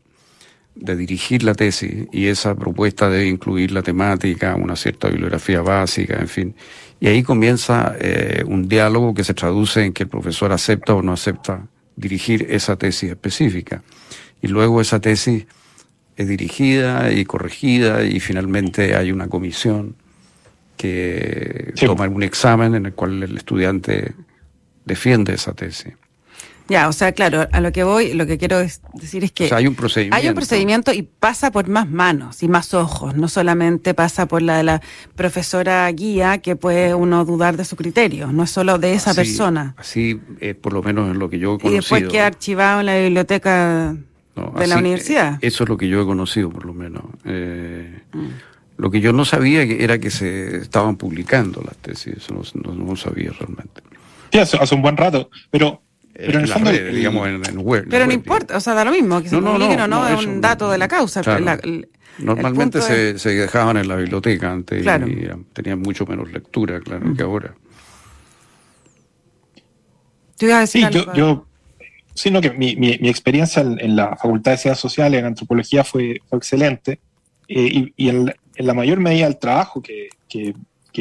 de 0.75 0.95
dirigir 0.95 1.43
la 1.43 1.53
tesis 1.53 2.07
y 2.11 2.27
esa 2.27 2.55
propuesta 2.55 3.09
debe 3.09 3.27
incluir 3.27 3.71
la 3.71 3.81
temática, 3.81 4.55
una 4.55 4.75
cierta 4.75 5.09
bibliografía 5.09 5.61
básica, 5.61 6.17
en 6.19 6.27
fin. 6.27 6.55
Y 6.99 7.07
ahí 7.07 7.23
comienza 7.23 7.95
eh, 7.99 8.43
un 8.47 8.67
diálogo 8.67 9.13
que 9.13 9.23
se 9.23 9.33
traduce 9.33 9.85
en 9.85 9.93
que 9.93 10.03
el 10.03 10.09
profesor 10.09 10.51
acepta 10.51 10.93
o 10.93 11.01
no 11.01 11.13
acepta 11.13 11.67
dirigir 11.95 12.47
esa 12.49 12.75
tesis 12.77 13.09
específica. 13.09 13.83
Y 14.41 14.47
luego 14.47 14.81
esa 14.81 14.99
tesis 14.99 15.45
dirigida 16.25 17.11
y 17.11 17.25
corregida 17.25 18.03
y 18.03 18.19
finalmente 18.19 18.95
hay 18.95 19.11
una 19.11 19.27
comisión 19.27 19.95
que 20.77 21.73
toma 21.79 22.07
un 22.07 22.23
examen 22.23 22.75
en 22.75 22.87
el 22.87 22.93
cual 22.93 23.21
el 23.23 23.37
estudiante 23.37 24.13
defiende 24.85 25.33
esa 25.33 25.53
tesis. 25.53 25.93
Ya, 26.69 26.87
o 26.87 26.93
sea, 26.93 27.11
claro, 27.11 27.47
a 27.51 27.59
lo 27.59 27.71
que 27.71 27.83
voy, 27.83 28.13
lo 28.13 28.25
que 28.25 28.37
quiero 28.37 28.59
decir 28.59 29.23
es 29.23 29.31
que 29.31 29.53
hay 29.53 29.67
un 29.67 29.75
procedimiento. 29.75 30.15
Hay 30.15 30.29
un 30.29 30.35
procedimiento 30.35 30.93
y 30.93 31.01
pasa 31.01 31.51
por 31.51 31.67
más 31.67 31.89
manos 31.89 32.43
y 32.43 32.47
más 32.47 32.73
ojos, 32.73 33.15
no 33.15 33.27
solamente 33.27 33.93
pasa 33.93 34.25
por 34.25 34.41
la 34.41 34.57
de 34.57 34.63
la 34.63 34.81
profesora 35.15 35.91
guía 35.91 36.37
que 36.37 36.55
puede 36.55 36.95
uno 36.95 37.25
dudar 37.25 37.57
de 37.57 37.65
su 37.65 37.75
criterio, 37.75 38.27
no 38.31 38.43
es 38.43 38.51
solo 38.51 38.77
de 38.77 38.93
esa 38.93 39.13
persona. 39.13 39.75
Así, 39.77 40.21
eh, 40.39 40.53
por 40.53 40.73
lo 40.73 40.81
menos 40.81 41.11
en 41.11 41.19
lo 41.19 41.29
que 41.29 41.39
yo 41.39 41.55
he 41.55 41.59
conocido. 41.59 41.71
Y 41.71 41.75
después 41.75 42.03
queda 42.07 42.27
archivado 42.27 42.79
en 42.79 42.85
la 42.85 42.97
biblioteca 42.97 43.95
de 44.35 44.67
la 44.67 44.77
universidad. 44.77 45.39
Eso 45.41 45.63
es 45.63 45.69
lo 45.69 45.77
que 45.77 45.87
yo 45.87 46.01
he 46.01 46.05
conocido, 46.05 46.49
por 46.49 46.65
lo 46.65 46.73
menos. 46.73 47.03
Eh, 47.25 48.01
mm. 48.13 48.27
Lo 48.77 48.89
que 48.89 48.99
yo 48.99 49.13
no 49.13 49.25
sabía 49.25 49.61
era 49.61 49.99
que 49.99 50.09
se 50.09 50.57
estaban 50.57 50.95
publicando 50.97 51.61
las 51.63 51.77
tesis, 51.77 52.17
eso 52.17 52.41
no, 52.55 52.73
no, 52.73 52.95
sabía 52.95 53.31
realmente. 53.31 53.83
Sí, 54.31 54.39
hace, 54.39 54.73
un 54.73 54.81
buen 54.81 54.97
rato, 54.97 55.29
pero, 55.51 55.83
pero 56.13 56.39
en, 56.39 56.45
el 56.45 56.47
fondo... 56.51 56.71
digamos, 56.71 57.27
en, 57.27 57.57
web. 57.59 57.87
Pero 57.89 58.05
no 58.05 58.13
importa, 58.13 58.57
o 58.57 58.59
sea, 58.59 58.73
da 58.73 58.85
lo 58.85 58.91
mismo, 58.91 59.21
que 59.21 59.29
se 59.29 59.37
publiquen 59.37 59.81
o 59.81 59.87
no, 59.87 60.07
es 60.07 60.25
un 60.25 60.41
dato 60.41 60.69
de 60.71 60.77
la 60.77 60.87
causa. 60.87 61.21
Normalmente 62.19 62.81
se, 62.81 63.17
se, 63.17 63.29
dejaban 63.29 63.77
en 63.77 63.87
la 63.87 63.95
biblioteca 63.95 64.51
antes 64.51 64.85
y 64.85 65.27
tenían 65.53 65.79
mucho 65.79 66.05
menos 66.05 66.31
lectura, 66.31 66.79
claro, 66.81 67.07
mm. 67.07 67.15
que 67.15 67.23
ahora. 67.23 67.55
¿Tú 70.37 70.45
ibas 70.45 70.57
a 70.57 70.61
decir 70.61 70.87
sí, 70.91 70.93
yo, 70.93 71.13
yo 71.13 71.47
sino 72.13 72.41
que 72.41 72.51
mi, 72.51 72.75
mi, 72.75 73.09
experiencia 73.09 73.61
en, 73.61 73.95
la 73.95 74.15
Facultad 74.15 74.51
de 74.51 74.57
Ciencias 74.57 74.79
Sociales, 74.79 75.19
en 75.19 75.25
Antropología, 75.25 75.83
fue, 75.83 76.21
fue 76.27 76.37
excelente. 76.37 76.99
Eh, 77.47 77.91
y, 77.95 78.09
en, 78.09 78.33
la 78.57 78.73
mayor 78.73 78.99
medida 78.99 79.27
el 79.27 79.37
trabajo 79.37 79.81
que, 79.81 80.09
que, 80.27 80.53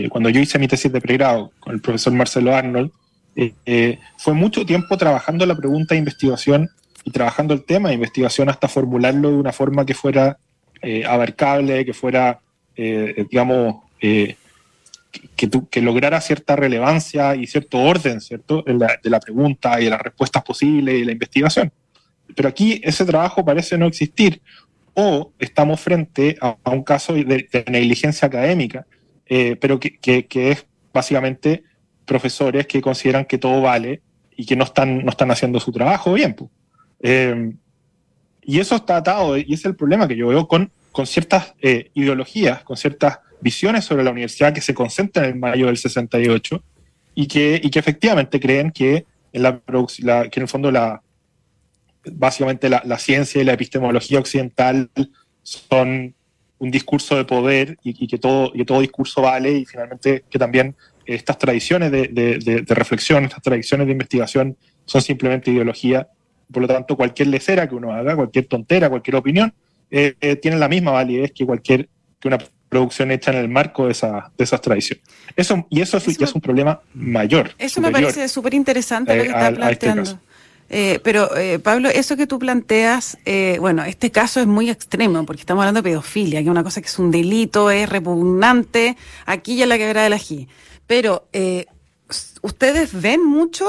cuando 0.08 0.30
yo 0.30 0.40
hice 0.40 0.58
mi 0.58 0.68
tesis 0.68 0.90
de 0.90 1.00
pregrado 1.00 1.52
con 1.60 1.74
el 1.74 1.80
profesor 1.80 2.12
Marcelo 2.12 2.54
Arnold, 2.54 2.90
eh, 3.36 3.54
eh, 3.64 3.98
fue 4.18 4.34
mucho 4.34 4.66
tiempo 4.66 4.96
trabajando 4.96 5.46
la 5.46 5.56
pregunta 5.56 5.94
de 5.94 5.98
investigación 5.98 6.70
y 7.04 7.10
trabajando 7.10 7.54
el 7.54 7.64
tema 7.64 7.88
de 7.88 7.94
investigación 7.94 8.48
hasta 8.48 8.68
formularlo 8.68 9.30
de 9.30 9.36
una 9.36 9.52
forma 9.52 9.86
que 9.86 9.94
fuera 9.94 10.38
abarcable, 11.06 11.84
que 11.84 11.92
fuera, 11.92 12.40
digamos, 12.74 13.82
que, 15.36 15.48
que 15.70 15.80
lograra 15.80 16.20
cierta 16.20 16.56
relevancia 16.56 17.34
y 17.34 17.46
cierto 17.46 17.78
orden, 17.78 18.20
¿cierto?, 18.20 18.62
de 18.62 19.10
la, 19.10 19.20
pregunta 19.20 19.80
y 19.80 19.84
de 19.84 19.90
las 19.90 20.00
respuestas 20.00 20.42
posibles 20.42 21.00
y 21.00 21.04
la 21.04 21.12
investigación. 21.12 21.72
Pero 22.34 22.48
aquí 22.48 22.80
ese 22.84 23.04
trabajo 23.04 23.44
parece 23.44 23.76
no 23.76 23.86
existir 23.86 24.40
o 24.94 25.32
estamos 25.38 25.80
frente 25.80 26.36
a, 26.40 26.56
un 26.70 26.82
caso 26.82 27.14
de, 27.14 27.48
negligencia 27.70 28.26
académica, 28.28 28.86
eh, 29.26 29.56
pero 29.60 29.78
que, 29.80 29.98
que, 29.98 30.50
es 30.50 30.66
básicamente 30.92 31.64
profesores 32.10 32.66
que 32.66 32.80
consideran 32.80 33.24
que 33.24 33.38
todo 33.38 33.60
vale 33.60 34.02
y 34.36 34.44
que 34.44 34.56
no 34.56 34.64
están, 34.64 35.04
no 35.04 35.10
están 35.10 35.30
haciendo 35.30 35.60
su 35.60 35.70
trabajo 35.70 36.12
bien. 36.12 36.34
Eh, 36.98 37.52
y 38.42 38.58
eso 38.58 38.74
está 38.74 38.96
atado, 38.96 39.38
y 39.38 39.54
es 39.54 39.64
el 39.64 39.76
problema 39.76 40.08
que 40.08 40.16
yo 40.16 40.26
veo 40.26 40.48
con, 40.48 40.72
con 40.90 41.06
ciertas 41.06 41.54
eh, 41.62 41.92
ideologías, 41.94 42.64
con 42.64 42.76
ciertas 42.76 43.20
visiones 43.40 43.84
sobre 43.84 44.02
la 44.02 44.10
universidad 44.10 44.52
que 44.52 44.60
se 44.60 44.74
concentran 44.74 45.26
en 45.26 45.38
mayo 45.38 45.66
del 45.66 45.76
68 45.76 46.64
y 47.14 47.28
que, 47.28 47.60
y 47.62 47.70
que 47.70 47.78
efectivamente 47.78 48.40
creen 48.40 48.72
que 48.72 49.06
en, 49.32 49.42
la, 49.44 49.60
que 49.62 50.40
en 50.40 50.42
el 50.42 50.48
fondo 50.48 50.72
la, 50.72 51.00
básicamente 52.10 52.68
la, 52.68 52.98
ciencia 52.98 53.40
y 53.40 53.44
la 53.44 53.52
epistemología 53.52 54.18
occidental 54.18 54.90
son 55.44 56.12
un 56.58 56.70
discurso 56.72 57.16
de 57.16 57.24
poder 57.24 57.78
y, 57.84 58.08
que, 58.08 58.18
todo, 58.18 58.50
y 58.52 58.64
todo 58.64 58.80
discurso 58.80 59.22
vale 59.22 59.52
y 59.52 59.64
finalmente 59.64 60.24
que 60.28 60.38
también 60.40 60.74
estas 61.14 61.38
tradiciones 61.38 61.90
de, 61.90 62.08
de, 62.08 62.74
reflexión, 62.74 63.24
estas 63.24 63.42
tradiciones 63.42 63.86
de 63.86 63.92
investigación 63.92 64.56
son 64.84 65.02
simplemente 65.02 65.50
ideología. 65.50 66.08
Por 66.52 66.62
lo 66.62 66.68
tanto, 66.68 66.96
cualquier 66.96 67.28
lecera 67.28 67.68
que 67.68 67.74
uno 67.74 67.92
haga, 67.92 68.16
cualquier 68.16 68.46
tontera, 68.46 68.88
cualquier 68.88 69.16
opinión, 69.16 69.52
eh, 69.90 70.14
eh, 70.20 70.36
tiene 70.36 70.58
la 70.58 70.68
misma 70.68 70.92
validez 70.92 71.32
que 71.32 71.46
cualquier 71.46 71.88
que 72.18 72.28
una 72.28 72.38
producción 72.68 73.10
hecha 73.10 73.32
en 73.32 73.38
el 73.38 73.48
marco 73.48 73.86
de, 73.86 73.92
esa, 73.92 74.30
de 74.36 74.44
esas 74.44 74.60
tradiciones. 74.60 75.04
Eso, 75.34 75.66
y 75.70 75.80
eso, 75.80 75.96
es 75.96 76.34
un 76.34 76.40
problema 76.40 76.80
mayor. 76.94 77.52
Eso 77.58 77.80
me 77.80 77.90
parece 77.90 78.28
súper 78.28 78.54
interesante 78.54 79.16
lo 79.16 79.22
que 79.22 79.28
está 79.28 79.48
este 79.48 79.56
planteando. 79.56 80.20
Eh, 80.72 81.00
pero, 81.02 81.36
eh, 81.36 81.58
Pablo, 81.58 81.88
eso 81.88 82.16
que 82.16 82.28
tú 82.28 82.38
planteas, 82.38 83.18
eh, 83.24 83.56
bueno, 83.58 83.82
este 83.84 84.12
caso 84.12 84.38
es 84.38 84.46
muy 84.46 84.70
extremo, 84.70 85.26
porque 85.26 85.40
estamos 85.40 85.62
hablando 85.62 85.82
de 85.82 85.90
pedofilia, 85.90 86.38
que 86.38 86.44
es 86.44 86.50
una 86.50 86.62
cosa 86.62 86.80
que 86.80 86.86
es 86.86 86.98
un 87.00 87.10
delito, 87.10 87.72
es 87.72 87.88
repugnante, 87.88 88.96
aquí 89.26 89.56
ya 89.56 89.66
la 89.66 89.76
quebrada 89.76 90.04
del 90.04 90.12
ají. 90.12 90.46
Pero, 90.90 91.28
¿ustedes 92.42 93.00
ven 93.00 93.24
mucho 93.24 93.64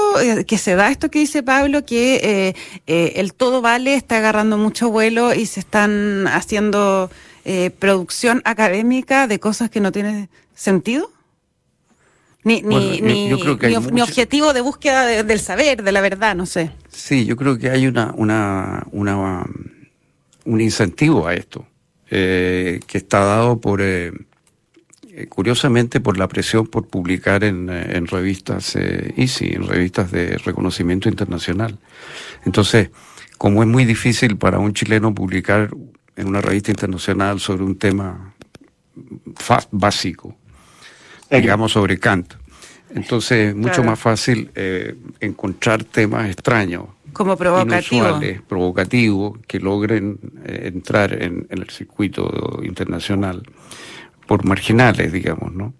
que 0.47 0.57
se 0.57 0.73
da 0.73 0.89
esto 0.89 1.11
que 1.11 1.19
dice 1.19 1.43
Pablo, 1.43 1.85
que 1.85 2.55
el 2.87 3.33
todo 3.35 3.61
vale 3.61 3.93
está 3.93 4.17
agarrando 4.17 4.57
mucho 4.57 4.89
vuelo 4.89 5.31
y 5.35 5.45
se 5.45 5.59
están 5.59 6.27
haciendo 6.27 7.11
eh, 7.45 7.69
producción 7.77 8.41
académica 8.43 9.27
de 9.27 9.39
cosas 9.39 9.69
que 9.69 9.81
no 9.81 9.91
tienen 9.91 10.29
sentido? 10.55 11.11
Ni, 12.43 12.63
ni, 12.63 13.01
ni, 13.01 13.31
objetivo 14.01 14.53
de 14.53 14.61
búsqueda 14.61 15.23
del 15.23 15.39
saber, 15.39 15.83
de 15.83 15.91
la 15.91 16.01
verdad, 16.01 16.35
no 16.35 16.47
sé. 16.47 16.71
Sí, 16.89 17.27
yo 17.27 17.35
creo 17.35 17.59
que 17.59 17.69
hay 17.69 17.85
una, 17.85 18.15
una, 18.17 18.87
una 18.91 19.45
un 20.45 20.59
incentivo 20.59 21.27
a 21.27 21.35
esto, 21.35 21.67
eh, 22.09 22.79
que 22.87 22.97
está 22.97 23.19
dado 23.19 23.61
por, 23.61 23.79
eh, 25.13 25.27
curiosamente, 25.27 25.99
por 25.99 26.17
la 26.17 26.27
presión 26.27 26.67
por 26.67 26.87
publicar 26.87 27.43
en, 27.43 27.69
en 27.69 28.07
revistas 28.07 28.75
EASY, 28.75 29.53
en 29.55 29.67
revistas 29.67 30.11
de 30.11 30.37
reconocimiento 30.37 31.09
internacional. 31.09 31.77
Entonces, 32.45 32.89
como 33.37 33.63
es 33.63 33.67
muy 33.67 33.85
difícil 33.85 34.37
para 34.37 34.59
un 34.59 34.73
chileno 34.73 35.15
publicar 35.15 35.71
en 36.15 36.27
una 36.27 36.41
revista 36.41 36.71
internacional 36.71 37.39
sobre 37.39 37.63
un 37.63 37.77
tema 37.77 38.33
básico, 39.71 40.35
digamos 41.29 41.71
sobre 41.71 41.97
Kant. 41.97 42.33
Entonces 42.93 43.49
es 43.49 43.55
mucho 43.55 43.83
más 43.83 43.97
fácil 43.97 44.51
eh, 44.53 44.95
encontrar 45.19 45.83
temas 45.83 46.29
extraños, 46.29 46.85
como 47.13 47.35
provocativo. 47.37 48.19
provocativos, 48.47 49.39
que 49.47 49.59
logren 49.59 50.19
eh, 50.45 50.71
entrar 50.73 51.21
en, 51.21 51.47
el 51.49 51.69
circuito 51.69 52.59
internacional 52.63 53.43
por 54.31 54.45
marginales, 54.45 55.11
digamos, 55.11 55.51
¿no? 55.51 55.73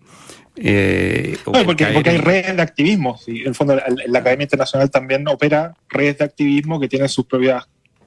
Eh, 0.58 1.38
porque, 1.46 1.86
hay 1.86 2.18
redes 2.18 2.54
de 2.54 2.62
activismo. 2.62 3.18
En 3.26 3.48
el 3.48 3.56
fondo, 3.56 3.78
la, 3.78 4.20
Academia 4.20 4.44
Internacional 4.44 4.92
también 4.92 5.26
opera 5.30 5.74
redes 5.88 6.18
de 6.18 6.26
activismo 6.26 6.78
que 6.78 6.90
tienen 6.90 7.08
sus 7.08 7.26
propias 7.26 7.64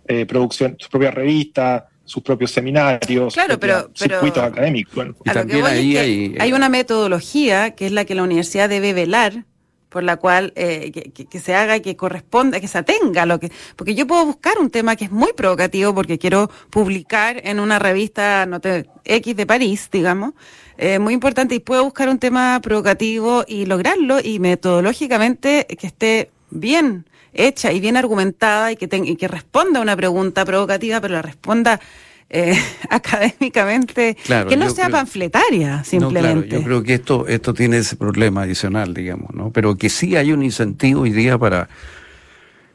eh, 0.07 0.27
producciones, 0.27 0.77
sus 0.81 0.91
propias 0.91 1.15
revistas, 1.15 1.85
sus 2.05 2.23
propios 2.23 2.51
seminarios, 2.51 3.33
claro, 3.33 3.59
pero, 3.59 3.91
circuitos 3.95 4.43
académicos. 4.43 5.07
Y 5.25 5.31
también 5.31 5.65
ahí 5.65 5.97
hay, 5.97 6.37
hay 6.39 6.53
una 6.53 6.69
metodología 6.69 7.71
que 7.71 7.87
es 7.87 7.93
la 7.93 8.05
que 8.05 8.15
la 8.15 8.23
universidad 8.23 8.69
debe 8.69 8.93
velar 8.93 9.47
por 9.95 10.03
la 10.03 10.17
cual 10.17 10.53
eh, 10.57 10.91
que, 10.91 11.39
se 11.39 11.55
haga 11.55 11.79
que 11.79 11.95
corresponda, 11.95 12.59
que 12.59 12.67
se 12.67 12.79
atenga 12.79 13.27
lo 13.27 13.39
que... 13.39 13.53
Porque 13.77 13.95
yo 13.95 14.09
puedo 14.09 14.27
buscar 14.27 14.59
un 14.59 14.69
tema 14.69 14.97
que 14.97 15.05
es 15.05 15.13
muy 15.13 15.33
provocativo 15.35 15.95
porque 15.95 16.19
quiero 16.19 16.51
publicar 16.69 17.41
en 17.45 17.61
una 17.61 17.79
revista 17.79 18.45
te, 18.61 18.87
X 19.05 19.37
de 19.37 19.47
París, 19.47 19.89
digamos, 19.93 20.33
eh, 20.79 20.99
muy 20.99 21.15
importante, 21.15 21.55
y 21.55 21.61
puedo 21.61 21.85
buscar 21.85 22.09
un 22.09 22.19
tema 22.19 22.59
provocativo 22.61 23.45
y 23.47 23.67
lograrlo 23.67 24.19
y 24.19 24.41
metodológicamente 24.41 25.65
que 25.79 25.87
esté 25.87 26.33
bien 26.51 27.07
hecha 27.33 27.71
y 27.71 27.79
bien 27.79 27.97
argumentada 27.97 28.73
y 28.73 28.77
que, 28.77 28.89
y 28.97 29.15
que 29.15 29.29
responda 29.29 29.79
a 29.79 29.83
una 29.83 29.97
pregunta 29.97 30.45
provocativa, 30.45 31.01
pero 31.01 31.15
la 31.15 31.23
responda 31.23 31.81
eh, 32.31 32.57
académicamente, 32.91 34.17
que 34.49 34.57
no 34.57 34.71
sea 34.71 34.89
panfletaria, 34.89 35.85
simplemente. 35.85 36.57
yo 36.57 36.63
creo 36.65 36.83
que 36.83 36.95
esto, 36.95 37.27
esto 37.27 37.55
tiene 37.55 37.79
ese 37.79 37.97
problema 37.97 38.43
adicional, 38.43 38.95
digamos, 38.95 39.35
¿no? 39.35 39.51
Pero 39.51 39.77
que 39.77 39.89
sí 39.89 40.17
hay 40.17 40.33
un 40.33 40.43
incentivo 40.43 41.03
hoy 41.03 41.11
día 41.11 41.39
para 41.39 41.69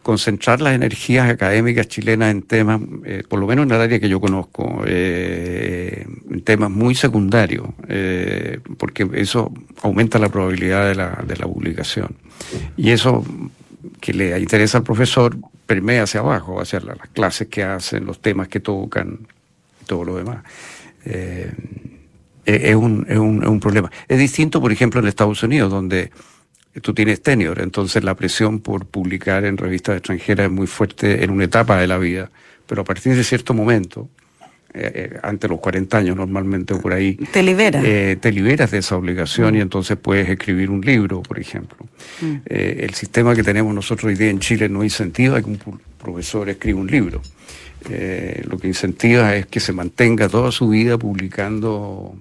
concentrar 0.01 0.61
las 0.61 0.73
energías 0.73 1.29
académicas 1.29 1.87
chilenas 1.87 2.31
en 2.31 2.41
temas, 2.41 2.81
eh, 3.05 3.23
por 3.27 3.39
lo 3.39 3.47
menos 3.47 3.65
en 3.65 3.71
el 3.71 3.81
área 3.81 3.99
que 3.99 4.09
yo 4.09 4.19
conozco, 4.19 4.83
eh, 4.87 6.05
en 6.29 6.41
temas 6.41 6.71
muy 6.71 6.95
secundarios, 6.95 7.67
porque 8.77 9.07
eso 9.13 9.51
aumenta 9.81 10.17
la 10.19 10.29
probabilidad 10.29 10.87
de 10.87 10.95
la, 10.95 11.23
de 11.27 11.35
la 11.35 11.45
publicación. 11.45 12.15
Y 12.77 12.91
eso 12.91 13.25
que 13.99 14.13
le 14.13 14.39
interesa 14.39 14.79
al 14.79 14.83
profesor 14.83 15.35
permea 15.65 16.03
hacia 16.03 16.21
abajo, 16.21 16.61
hacia 16.61 16.79
las 16.79 16.97
clases 17.13 17.47
que 17.47 17.63
hacen, 17.63 18.05
los 18.05 18.19
temas 18.21 18.47
que 18.47 18.59
tocan, 18.59 19.27
todo 19.89 20.05
lo 20.05 20.15
demás. 20.17 20.43
Eh, 21.03 21.51
es, 22.45 22.75
un, 22.75 23.05
es, 23.09 23.17
un, 23.17 23.41
es 23.41 23.49
un 23.49 23.59
problema. 23.59 23.91
Es 24.07 24.19
distinto, 24.19 24.61
por 24.61 24.71
ejemplo, 24.71 25.01
en 25.01 25.07
Estados 25.07 25.41
Unidos, 25.41 25.71
donde 25.71 26.11
tú 26.81 26.93
tienes 26.93 27.21
tenure, 27.21 27.63
entonces 27.63 28.03
la 28.03 28.13
presión 28.13 28.59
por 28.59 28.85
publicar 28.85 29.43
en 29.43 29.57
revistas 29.57 29.97
extranjeras 29.97 30.45
es 30.45 30.51
muy 30.51 30.67
fuerte 30.67 31.23
en 31.23 31.31
una 31.31 31.45
etapa 31.45 31.77
de 31.77 31.87
la 31.87 31.97
vida, 31.97 32.29
pero 32.67 32.83
a 32.83 32.85
partir 32.85 33.15
de 33.15 33.23
cierto 33.23 33.55
momento, 33.55 34.07
eh, 34.73 34.91
eh 34.93 35.19
ante 35.23 35.47
los 35.47 35.59
40 35.59 35.97
años 35.97 36.15
normalmente 36.15 36.75
o 36.75 36.79
por 36.79 36.93
ahí, 36.93 37.15
te 37.31 37.41
liberas. 37.41 37.83
Eh, 37.83 38.17
te 38.21 38.31
liberas 38.31 38.69
de 38.69 38.77
esa 38.77 38.95
obligación 38.95 39.55
y 39.55 39.61
entonces 39.61 39.97
puedes 39.97 40.29
escribir 40.29 40.69
un 40.69 40.81
libro, 40.81 41.23
por 41.23 41.39
ejemplo. 41.39 41.79
Mm. 42.21 42.35
el 42.45 42.93
sistema 42.93 43.33
que 43.35 43.43
tenemos 43.43 43.73
nosotros 43.73 44.09
hoy 44.09 44.15
día 44.15 44.29
en 44.29 44.39
Chile 44.39 44.69
no 44.69 44.83
incentiva 44.83 45.41
que 45.41 45.49
un 45.49 45.59
profesor 45.97 46.47
escriba 46.47 46.79
un 46.79 46.87
libro. 46.87 47.21
Eh, 47.89 48.43
lo 48.47 48.57
que 48.57 48.67
incentiva 48.67 49.35
es 49.35 49.45
que 49.45 49.59
se 49.59 49.71
mantenga 49.71 50.27
toda 50.27 50.51
su 50.51 50.69
vida 50.69 50.97
publicando 50.97 52.15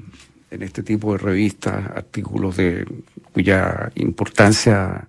en 0.50 0.62
este 0.62 0.82
tipo 0.82 1.12
de 1.12 1.18
revistas 1.18 1.84
artículos 1.94 2.56
de 2.56 2.86
cuya 3.32 3.90
importancia 3.96 5.06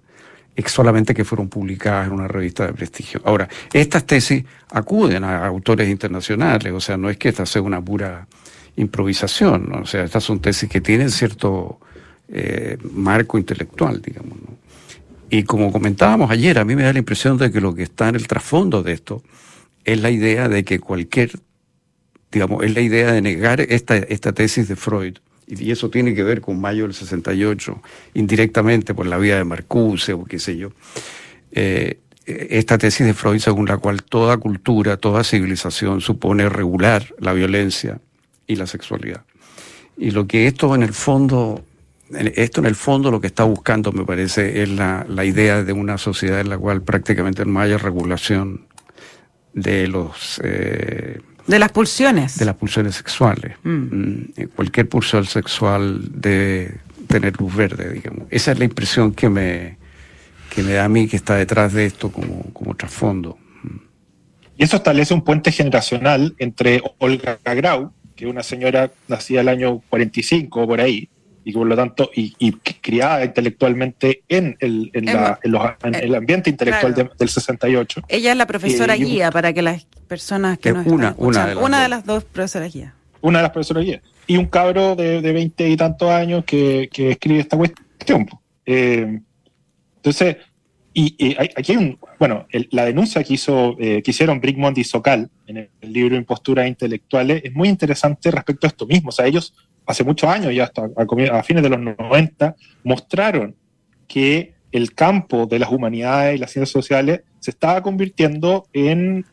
es 0.56 0.72
solamente 0.72 1.14
que 1.14 1.24
fueron 1.24 1.48
publicadas 1.48 2.08
en 2.08 2.14
una 2.14 2.28
revista 2.28 2.68
de 2.68 2.74
prestigio. 2.74 3.22
Ahora, 3.24 3.48
estas 3.72 4.06
tesis 4.06 4.44
acuden 4.72 5.24
a 5.24 5.46
autores 5.46 5.88
internacionales, 5.88 6.74
o 6.74 6.82
sea, 6.82 6.98
no 6.98 7.10
es 7.10 7.18
que 7.18 7.30
esta 7.30 7.46
sea 7.46 7.62
una 7.62 7.82
pura 7.82 8.28
improvisación, 8.76 9.74
o 9.74 9.86
sea, 9.86 10.04
estas 10.04 10.24
son 10.24 10.40
tesis 10.40 10.70
que 10.70 10.82
tienen 10.82 11.12
cierto 11.12 11.80
eh, 12.28 12.78
marco 12.94 13.38
intelectual, 13.38 14.02
digamos. 14.02 14.38
Y 15.30 15.44
como 15.44 15.72
comentábamos 15.72 16.30
ayer, 16.32 16.60
a 16.60 16.66
mí 16.66 16.76
me 16.76 16.84
da 16.84 16.92
la 16.92 17.00
impresión 17.00 17.38
de 17.38 17.52
que 17.52 17.62
lo 17.62 17.74
que 17.74 17.84
está 17.84 18.10
en 18.10 18.16
el 18.16 18.28
trasfondo 18.28 18.84
de 18.84 18.94
esto 18.94 19.24
es 19.94 20.02
la 20.02 20.12
idea 20.12 20.48
de 20.48 20.64
que 20.64 20.80
cualquier, 20.80 21.32
digamos, 22.32 22.64
es 22.64 22.74
la 22.74 22.82
idea 22.82 23.12
de 23.12 23.22
negar 23.22 23.62
esta, 23.62 23.98
esta 23.98 24.34
tesis 24.34 24.68
de 24.68 24.76
Freud. 24.76 25.18
Y 25.48 25.72
eso 25.72 25.90
tiene 25.90 26.14
que 26.14 26.24
ver 26.24 26.42
con 26.42 26.62
mayo 26.62 26.84
del 26.84 26.94
68, 26.94 27.82
indirectamente 28.14 28.94
por 28.94 29.08
la 29.08 29.18
vía 29.18 29.38
de 29.38 29.44
Marcuse 29.44 30.14
o 30.14 30.26
qué 30.26 30.38
sé 30.38 30.58
yo. 30.58 30.72
Eh, 31.52 32.00
esta 32.26 32.78
tesis 32.78 33.08
de 33.08 33.16
Freud 33.16 33.40
según 33.40 33.66
la 33.66 33.78
cual 33.78 34.04
toda 34.04 34.38
cultura, 34.38 34.98
toda 34.98 35.24
civilización 35.24 36.02
supone 36.02 36.48
regular 36.48 37.08
la 37.18 37.34
violencia 37.34 38.00
y 38.46 38.56
la 38.56 38.68
sexualidad. 38.68 39.24
Y 39.98 40.12
lo 40.12 40.28
que 40.28 40.46
esto 40.46 40.76
en 40.76 40.84
el 40.84 40.94
fondo, 40.94 41.64
esto 42.12 42.62
en 42.62 42.68
el 42.68 42.76
fondo 42.76 43.10
lo 43.10 43.20
que 43.20 43.28
está 43.28 43.44
buscando, 43.44 43.92
me 43.92 44.06
parece, 44.06 44.62
es 44.62 44.70
la, 44.70 45.06
la 45.10 45.26
idea 45.26 45.64
de 45.64 45.74
una 45.74 45.98
sociedad 45.98 46.40
en 46.40 46.50
la 46.50 46.60
cual 46.60 46.84
prácticamente 46.84 47.44
no 47.46 47.60
haya 47.60 47.80
regulación 47.80 48.69
de 49.62 49.88
los... 49.88 50.42
Eh, 50.44 51.20
de 51.48 51.60
las 51.60 51.72
pulsiones. 51.72 52.38
De 52.38 52.46
las 52.46 52.56
pulsiones 52.56 52.96
sexuales. 52.96 53.56
Mm. 53.64 53.70
Mm, 53.72 54.26
eh, 54.38 54.48
cualquier 54.56 54.88
pulsión 54.88 55.26
sexual 55.26 56.02
debe 56.12 56.76
tener 57.08 57.40
luz 57.40 57.56
verde, 57.56 57.92
digamos. 57.92 58.28
Esa 58.30 58.52
es 58.52 58.60
la 58.60 58.66
impresión 58.66 59.14
que 59.14 59.30
me, 59.30 59.78
que 60.54 60.62
me 60.62 60.74
da 60.74 60.86
a 60.86 60.90
mí 60.90 61.08
que 61.08 61.16
está 61.16 61.36
detrás 61.36 61.74
de 61.74 61.86
esto 61.86 62.12
como, 62.12 62.44
como 62.54 62.76
trasfondo. 62.76 63.38
Y 64.58 64.64
eso 64.64 64.76
establece 64.76 65.14
un 65.14 65.24
puente 65.24 65.52
generacional 65.52 66.36
entre 66.38 66.82
Olga 66.98 67.40
Grau, 67.44 67.94
que 68.16 68.26
es 68.26 68.32
una 68.32 68.44
señora 68.44 68.92
nacida 69.08 69.40
el 69.40 69.48
año 69.48 69.82
45 69.90 70.68
por 70.68 70.82
ahí, 70.82 71.10
y 71.44 71.54
por 71.54 71.68
lo 71.68 71.76
tanto, 71.76 72.10
y, 72.14 72.52
criada 72.82 73.24
intelectualmente 73.24 74.24
en 74.28 74.58
el, 74.60 74.92
en 74.94 75.06
la, 75.06 75.40
en 75.84 75.96
el 75.96 76.16
ambiente 76.16 76.50
intelectual 76.50 76.94
del 76.94 77.30
68. 77.30 78.02
Ella 78.08 78.32
es 78.32 78.38
la 78.38 78.48
profesora 78.48 78.96
guía 78.96 79.32
para 79.32 79.54
que 79.54 79.62
las 79.62 79.86
personas 80.08 80.60
que 80.60 80.74
nos 80.74 80.86
una, 80.88 81.16
una, 81.18 81.48
de 81.48 81.56
las, 81.56 81.64
una 81.64 81.84
de 81.84 81.90
las 81.90 82.06
dos 82.06 82.24
profesoras 82.24 82.74
guía. 82.74 82.94
Una 83.22 83.40
de 83.40 83.44
las 83.44 83.52
profesoras 83.52 83.86
guía. 83.86 84.02
Y 84.28 84.38
un 84.38 84.46
cabro 84.46 84.96
de, 84.96 85.22
de 85.22 85.32
20 85.32 85.70
y 85.70 85.78
tantos 85.78 86.10
años 86.10 86.44
que, 86.46 86.90
que 86.92 87.12
escribe 87.12 87.40
esta 87.40 87.58
cuestión. 87.58 88.28
Eh, 88.66 89.20
entonces, 89.96 90.38
y, 90.94 91.36
aquí 91.40 91.72
hay 91.72 91.78
un, 91.78 92.00
bueno, 92.20 92.46
la 92.72 92.86
denuncia 92.86 93.24
que 93.24 93.34
hizo, 93.34 93.76
eh, 93.80 94.02
que 94.04 94.12
hicieron 94.12 94.42
Brickmont 94.42 94.78
y 94.78 94.84
Socal 94.84 95.30
en 95.48 95.58
el, 95.58 95.70
el 95.82 95.94
libro 95.94 96.16
Imposturas 96.16 96.68
Intelectuales 96.68 97.42
es 97.46 97.54
muy 97.54 97.70
interesante 97.70 98.32
respecto 98.32 98.68
a 98.68 98.70
esto 98.70 98.86
mismo. 98.86 99.10
O 99.10 99.12
sea, 99.12 99.26
ellos 99.26 99.54
hace 99.90 100.04
muchos 100.04 100.30
años, 100.30 100.54
ya 100.54 100.66
hasta 100.66 100.88
a, 100.96 101.44
fines 101.44 101.64
de 101.64 101.70
los 101.70 101.80
90, 101.80 102.56
mostraron 102.84 103.56
que 104.08 104.54
el 104.72 104.94
campo 104.94 105.48
de 105.48 105.58
las 105.58 105.72
humanidades 105.72 106.36
y 106.36 106.38
las 106.38 106.52
ciencias 106.52 106.70
sociales 106.70 107.22
se 107.40 107.50
estaba 107.50 107.82
convirtiendo 107.82 108.68
en, 108.72 109.26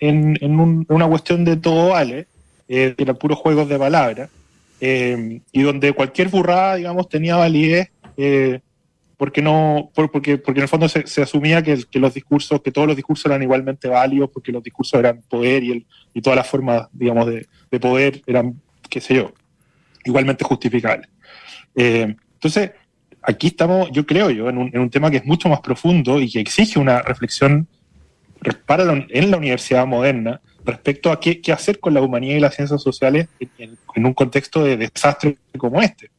una 0.88 1.08
cuestión 1.08 1.44
de 1.44 1.58
todo 1.58 1.90
vale, 1.90 2.26
eh, 2.68 2.94
eran 2.96 3.16
puros 3.16 3.38
juegos 3.38 3.68
de 3.68 3.78
palabras, 3.78 4.30
eh, 4.80 5.42
y 5.52 5.60
donde 5.60 5.92
cualquier 5.92 6.28
burrada, 6.28 6.76
digamos, 6.76 7.06
tenía 7.10 7.36
validez, 7.36 7.90
eh, 8.16 8.60
porque 9.18 9.42
no, 9.42 9.90
porque, 9.94 10.38
porque 10.38 10.60
en 10.60 10.62
el 10.62 10.68
fondo 10.68 10.88
se, 10.88 11.20
asumía 11.20 11.62
que, 11.62 11.84
los 11.92 12.14
discursos, 12.14 12.62
que 12.62 12.72
todos 12.72 12.86
los 12.86 12.96
discursos 12.96 13.26
eran 13.26 13.42
igualmente 13.42 13.88
válidos, 13.88 14.30
porque 14.32 14.52
los 14.52 14.62
discursos 14.62 14.98
eran 14.98 15.20
poder 15.28 15.62
y, 15.64 15.86
y 16.14 16.22
todas 16.22 16.38
las 16.38 16.48
formas, 16.48 16.88
digamos, 16.92 17.26
de, 17.26 17.46
de 17.70 17.78
poder 17.78 18.22
eran, 18.26 18.58
qué 18.88 19.02
sé 19.02 19.16
yo, 19.16 19.32
igualmente 20.06 20.44
justificable. 20.44 21.08
Eh, 21.74 22.16
entonces, 22.34 22.70
aquí 23.22 23.48
estamos, 23.48 23.90
yo 23.92 24.06
creo 24.06 24.30
yo, 24.30 24.48
en 24.48 24.58
un, 24.58 24.90
tema 24.90 25.10
que 25.10 25.18
es 25.18 25.24
mucho 25.24 25.48
más 25.48 25.60
profundo 25.60 26.20
y 26.20 26.30
que 26.30 26.40
exige 26.40 26.78
una 26.78 27.02
reflexión 27.02 27.66
para 28.64 28.84
en 29.08 29.30
la 29.30 29.36
universidad 29.36 29.86
moderna 29.86 30.40
respecto 30.64 31.10
a 31.10 31.20
qué, 31.20 31.40
hacer 31.52 31.80
con 31.80 31.94
la 31.94 32.02
humanidad 32.02 32.36
y 32.36 32.40
las 32.40 32.54
ciencias 32.54 32.82
sociales 32.82 33.28
en, 33.58 34.06
un 34.06 34.14
contexto 34.14 34.64
de 34.64 34.76
desastre 34.76 35.36
como 35.58 35.80
este. 35.82 36.10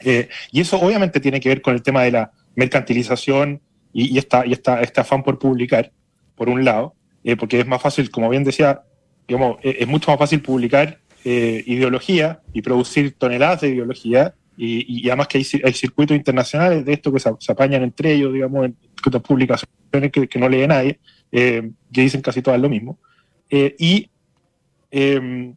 Eh, 0.00 0.28
y 0.50 0.60
eso 0.60 0.78
obviamente 0.80 1.20
tiene 1.20 1.40
que 1.40 1.48
ver 1.48 1.62
con 1.62 1.74
el 1.74 1.82
tema 1.82 2.02
de 2.02 2.10
la 2.10 2.32
mercantilización 2.56 3.60
y, 3.92 4.18
esta, 4.18 4.44
y 4.46 4.52
esta, 4.52 4.80
este 4.80 5.00
afán 5.00 5.22
por 5.22 5.38
publicar, 5.38 5.92
por 6.34 6.48
un 6.48 6.64
lado, 6.64 6.94
eh, 7.24 7.36
porque 7.36 7.60
es 7.60 7.66
más 7.66 7.80
fácil, 7.80 8.10
como 8.10 8.28
bien 8.28 8.44
decía, 8.44 8.82
digamos, 9.28 9.58
es 9.62 9.86
mucho 9.86 10.10
más 10.10 10.18
fácil 10.18 10.42
publicar 10.42 10.98
eh, 11.24 11.62
ideología 11.66 12.40
y 12.52 12.62
producir 12.62 13.12
toneladas 13.12 13.60
de 13.60 13.68
ideología, 13.68 14.34
y, 14.56 15.08
además 15.08 15.28
que 15.28 15.38
hay, 15.38 15.72
circuitos 15.72 16.16
internacionales 16.16 16.84
de 16.84 16.92
esto 16.92 17.12
que 17.12 17.20
se, 17.20 17.30
apañan 17.48 17.82
entre 17.82 18.12
ellos, 18.12 18.32
digamos, 18.32 18.66
en 18.66 18.76
publicaciones 19.22 20.12
que, 20.12 20.38
no 20.38 20.48
lee 20.48 20.66
nadie, 20.66 20.98
eh, 21.30 21.70
que 21.92 22.00
dicen 22.00 22.22
casi 22.22 22.42
todas 22.42 22.60
lo 22.60 22.68
mismo. 22.68 22.98
Eh, 23.50 23.74
y, 23.78 24.10
em, 24.90 25.54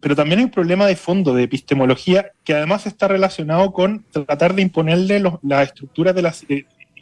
pero 0.00 0.16
también 0.16 0.38
hay 0.38 0.44
un 0.44 0.50
problema 0.50 0.86
de 0.86 0.96
fondo 0.96 1.34
de 1.34 1.42
epistemología 1.42 2.32
que 2.44 2.54
además 2.54 2.86
está 2.86 3.08
relacionado 3.08 3.72
con 3.72 4.04
tratar 4.10 4.54
de 4.54 4.62
imponerle 4.62 5.22
las 5.42 5.68
estructuras 5.68 6.14
de 6.14 6.22
las, 6.22 6.46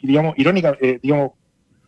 digamos, 0.01 0.37
irónica, 0.37 0.77
digamos, 1.01 1.31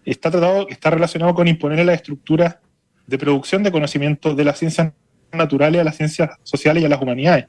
está 0.06 0.32
tratado, 0.32 0.68
está 0.70 0.90
relacionado 0.90 1.34
con 1.34 1.48
imponerle 1.48 1.86
las 1.86 1.96
estructuras 1.96 2.58
de 3.06 3.18
producción 3.18 3.64
de 3.64 3.72
conocimiento 3.72 4.34
de 4.34 4.46
la 4.46 4.54
ciencia 4.54 4.94
naturales 5.38 5.82
a 5.82 5.84
las 5.84 5.98
ciencias 5.98 6.30
sociales 6.43 6.84
y 6.84 6.86
a 6.86 6.89
las 6.89 7.02
humanidades. 7.02 7.46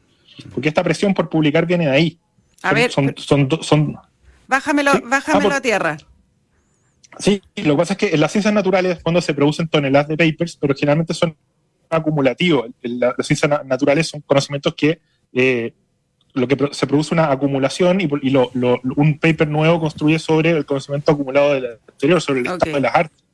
Porque 0.53 0.69
esta 0.69 0.83
presión 0.83 1.15
por 1.15 1.29
publicar 1.29 1.67
viene 1.67 1.87
de 1.87 1.93
ahí. 1.93 2.19
A 2.63 2.73
ver, 2.73 2.91
son, 2.91 3.15
son, 3.17 3.49
son, 3.63 3.97
bájamelo, 4.49 4.93
Sí. 4.93 5.01
bájamelo 5.05 5.41
Ah, 5.47 5.51
por- 5.51 5.53
a 5.53 5.61
tierra. 5.61 5.97
Sí, 7.19 7.41
lo 7.57 7.75
que 7.75 7.79
pasa 7.79 7.93
es 7.93 7.99
que 7.99 8.09
en 8.15 8.21
las 8.21 8.33
ciencias 8.33 8.53
naturales 8.53 8.99
cuando 9.03 9.21
se 9.21 9.35
producen 9.35 9.69
toneladas 9.69 10.09
de 10.09 10.17
papers, 10.17 10.57
pero 10.57 10.75
generalmente 10.75 11.15
son 11.15 11.37
acumulativos. 11.89 12.67
Las 12.83 13.15
ciencias 13.27 13.49
na- 13.49 13.63
naturales 13.65 14.09
son 14.09 14.21
conocimientos 14.23 14.75
que 14.75 15.01
eh, 15.33 15.73
lo 16.33 16.49
que 16.49 16.57
se 16.73 16.87
produce 16.89 17.15
una 17.15 17.31
acumulación 17.31 18.01
y, 18.01 18.09
por- 18.09 18.25
y 18.25 18.31
lo- 18.31 18.51
lo- 18.55 18.81
un 18.97 19.19
paper 19.21 19.47
nuevo 19.47 19.79
construye 19.79 20.19
sobre 20.19 20.51
el 20.51 20.65
conocimiento 20.67 21.13
acumulado 21.13 21.55
del 21.55 21.79
anterior, 21.89 22.21
sobre 22.21 22.41
el 22.41 22.47
estado 22.47 22.73
de 22.73 22.81
las 22.81 22.95
artes. 22.95 23.25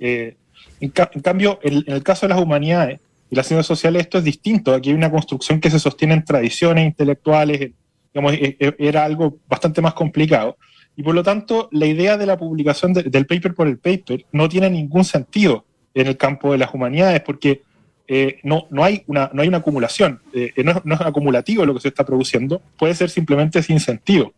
Eh, 0.00 0.36
en, 0.80 0.90
ca- 0.90 1.10
en 1.12 1.20
cambio, 1.20 1.60
en 1.62 1.84
el 1.86 2.02
caso 2.02 2.26
de 2.26 2.34
las 2.34 2.42
humanidades 2.42 2.98
y 3.30 3.36
las 3.36 3.46
ciencias 3.46 3.66
sociales 3.66 4.02
esto 4.02 4.18
es 4.18 4.24
distinto. 4.24 4.74
Aquí 4.74 4.90
hay 4.90 4.94
una 4.96 5.10
construcción 5.10 5.60
que 5.60 5.70
se 5.70 5.78
sostiene 5.78 6.14
en 6.14 6.24
tradiciones 6.24 6.86
intelectuales, 6.86 7.70
digamos, 8.12 8.32
e- 8.34 8.56
e- 8.58 8.74
era 8.78 9.04
algo 9.04 9.38
bastante 9.48 9.80
más 9.82 9.94
complicado. 9.94 10.56
Y 10.96 11.02
por 11.02 11.14
lo 11.14 11.22
tanto, 11.22 11.68
la 11.72 11.86
idea 11.86 12.16
de 12.16 12.26
la 12.26 12.36
publicación 12.38 12.92
de- 12.92 13.04
del 13.04 13.26
paper 13.26 13.54
por 13.54 13.68
el 13.68 13.78
paper 13.78 14.24
no 14.32 14.48
tiene 14.48 14.70
ningún 14.70 15.04
sentido 15.04 15.64
en 15.94 16.06
el 16.06 16.16
campo 16.16 16.52
de 16.52 16.58
las 16.58 16.72
humanidades, 16.74 17.20
porque 17.20 17.62
eh, 18.10 18.40
no, 18.42 18.66
no, 18.70 18.82
hay 18.84 19.02
una, 19.06 19.30
no 19.34 19.42
hay 19.42 19.48
una 19.48 19.58
acumulación, 19.58 20.20
eh, 20.32 20.52
no, 20.64 20.70
es, 20.70 20.78
no 20.84 20.94
es 20.94 21.00
acumulativo 21.02 21.66
lo 21.66 21.74
que 21.74 21.80
se 21.80 21.88
está 21.88 22.06
produciendo, 22.06 22.62
puede 22.78 22.94
ser 22.94 23.10
simplemente 23.10 23.62
sin 23.62 23.80
sentido. 23.80 24.32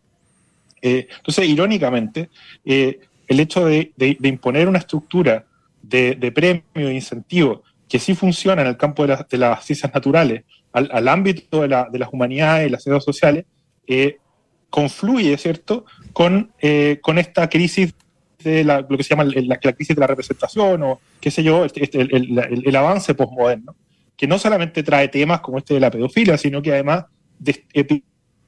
Eh, 0.81 1.07
entonces, 1.17 1.47
irónicamente, 1.47 2.29
eh, 2.65 2.99
el 3.27 3.39
hecho 3.39 3.63
de, 3.65 3.93
de- 3.95 4.17
de 4.19 4.27
imponer 4.29 4.67
una 4.67 4.79
estructura 4.79 5.45
de, 5.81 6.15
de 6.15 6.31
premio 6.33 6.63
e 6.89 6.93
incentivo 6.93 7.63
que 7.91 7.99
sí 7.99 8.15
funciona 8.15 8.61
en 8.61 8.69
el 8.69 8.77
campo 8.77 9.03
de, 9.03 9.09
la- 9.09 9.27
de 9.29 9.37
las 9.37 9.65
ciencias 9.65 9.93
naturales 9.93 10.43
al, 10.71 10.89
al 10.93 11.07
ámbito 11.09 11.61
de, 11.61 11.67
la- 11.67 11.87
de 11.91 11.99
las 11.99 12.09
humanidades 12.13 12.67
y 12.67 12.71
las 12.71 12.81
ciencias 12.83 13.03
sociales, 13.03 13.43
eh, 13.85 14.17
confluye, 14.69 15.37
¿cierto?, 15.37 15.83
con, 16.13 16.51
eh, 16.61 16.99
con 17.01 17.17
esta 17.17 17.49
crisis 17.49 17.93
de 18.41 18.63
la- 18.63 18.79
lo 18.89 18.95
que 18.97 19.03
se 19.03 19.09
llama 19.09 19.25
la, 19.25 19.41
la 19.61 19.73
crisis 19.73 19.95
de 19.95 19.99
la 19.99 20.07
representación 20.07 20.81
o 20.83 21.01
qué 21.19 21.29
sé 21.29 21.43
yo, 21.43 21.65
este- 21.65 21.83
este- 21.83 21.99
el, 22.01 22.09
el- 22.15 22.39
el- 22.39 22.63
el 22.65 22.75
avance 22.75 23.13
postmoderno, 23.13 23.75
que 24.15 24.25
no 24.27 24.39
solamente 24.39 24.83
trae 24.83 25.09
temas 25.09 25.41
como 25.41 25.57
este 25.57 25.73
de 25.73 25.81
la 25.81 25.91
pedofilia, 25.91 26.37
sino 26.37 26.61
que 26.61 26.71
además 26.71 27.05
des- 27.37 27.63
epi- 27.73 28.03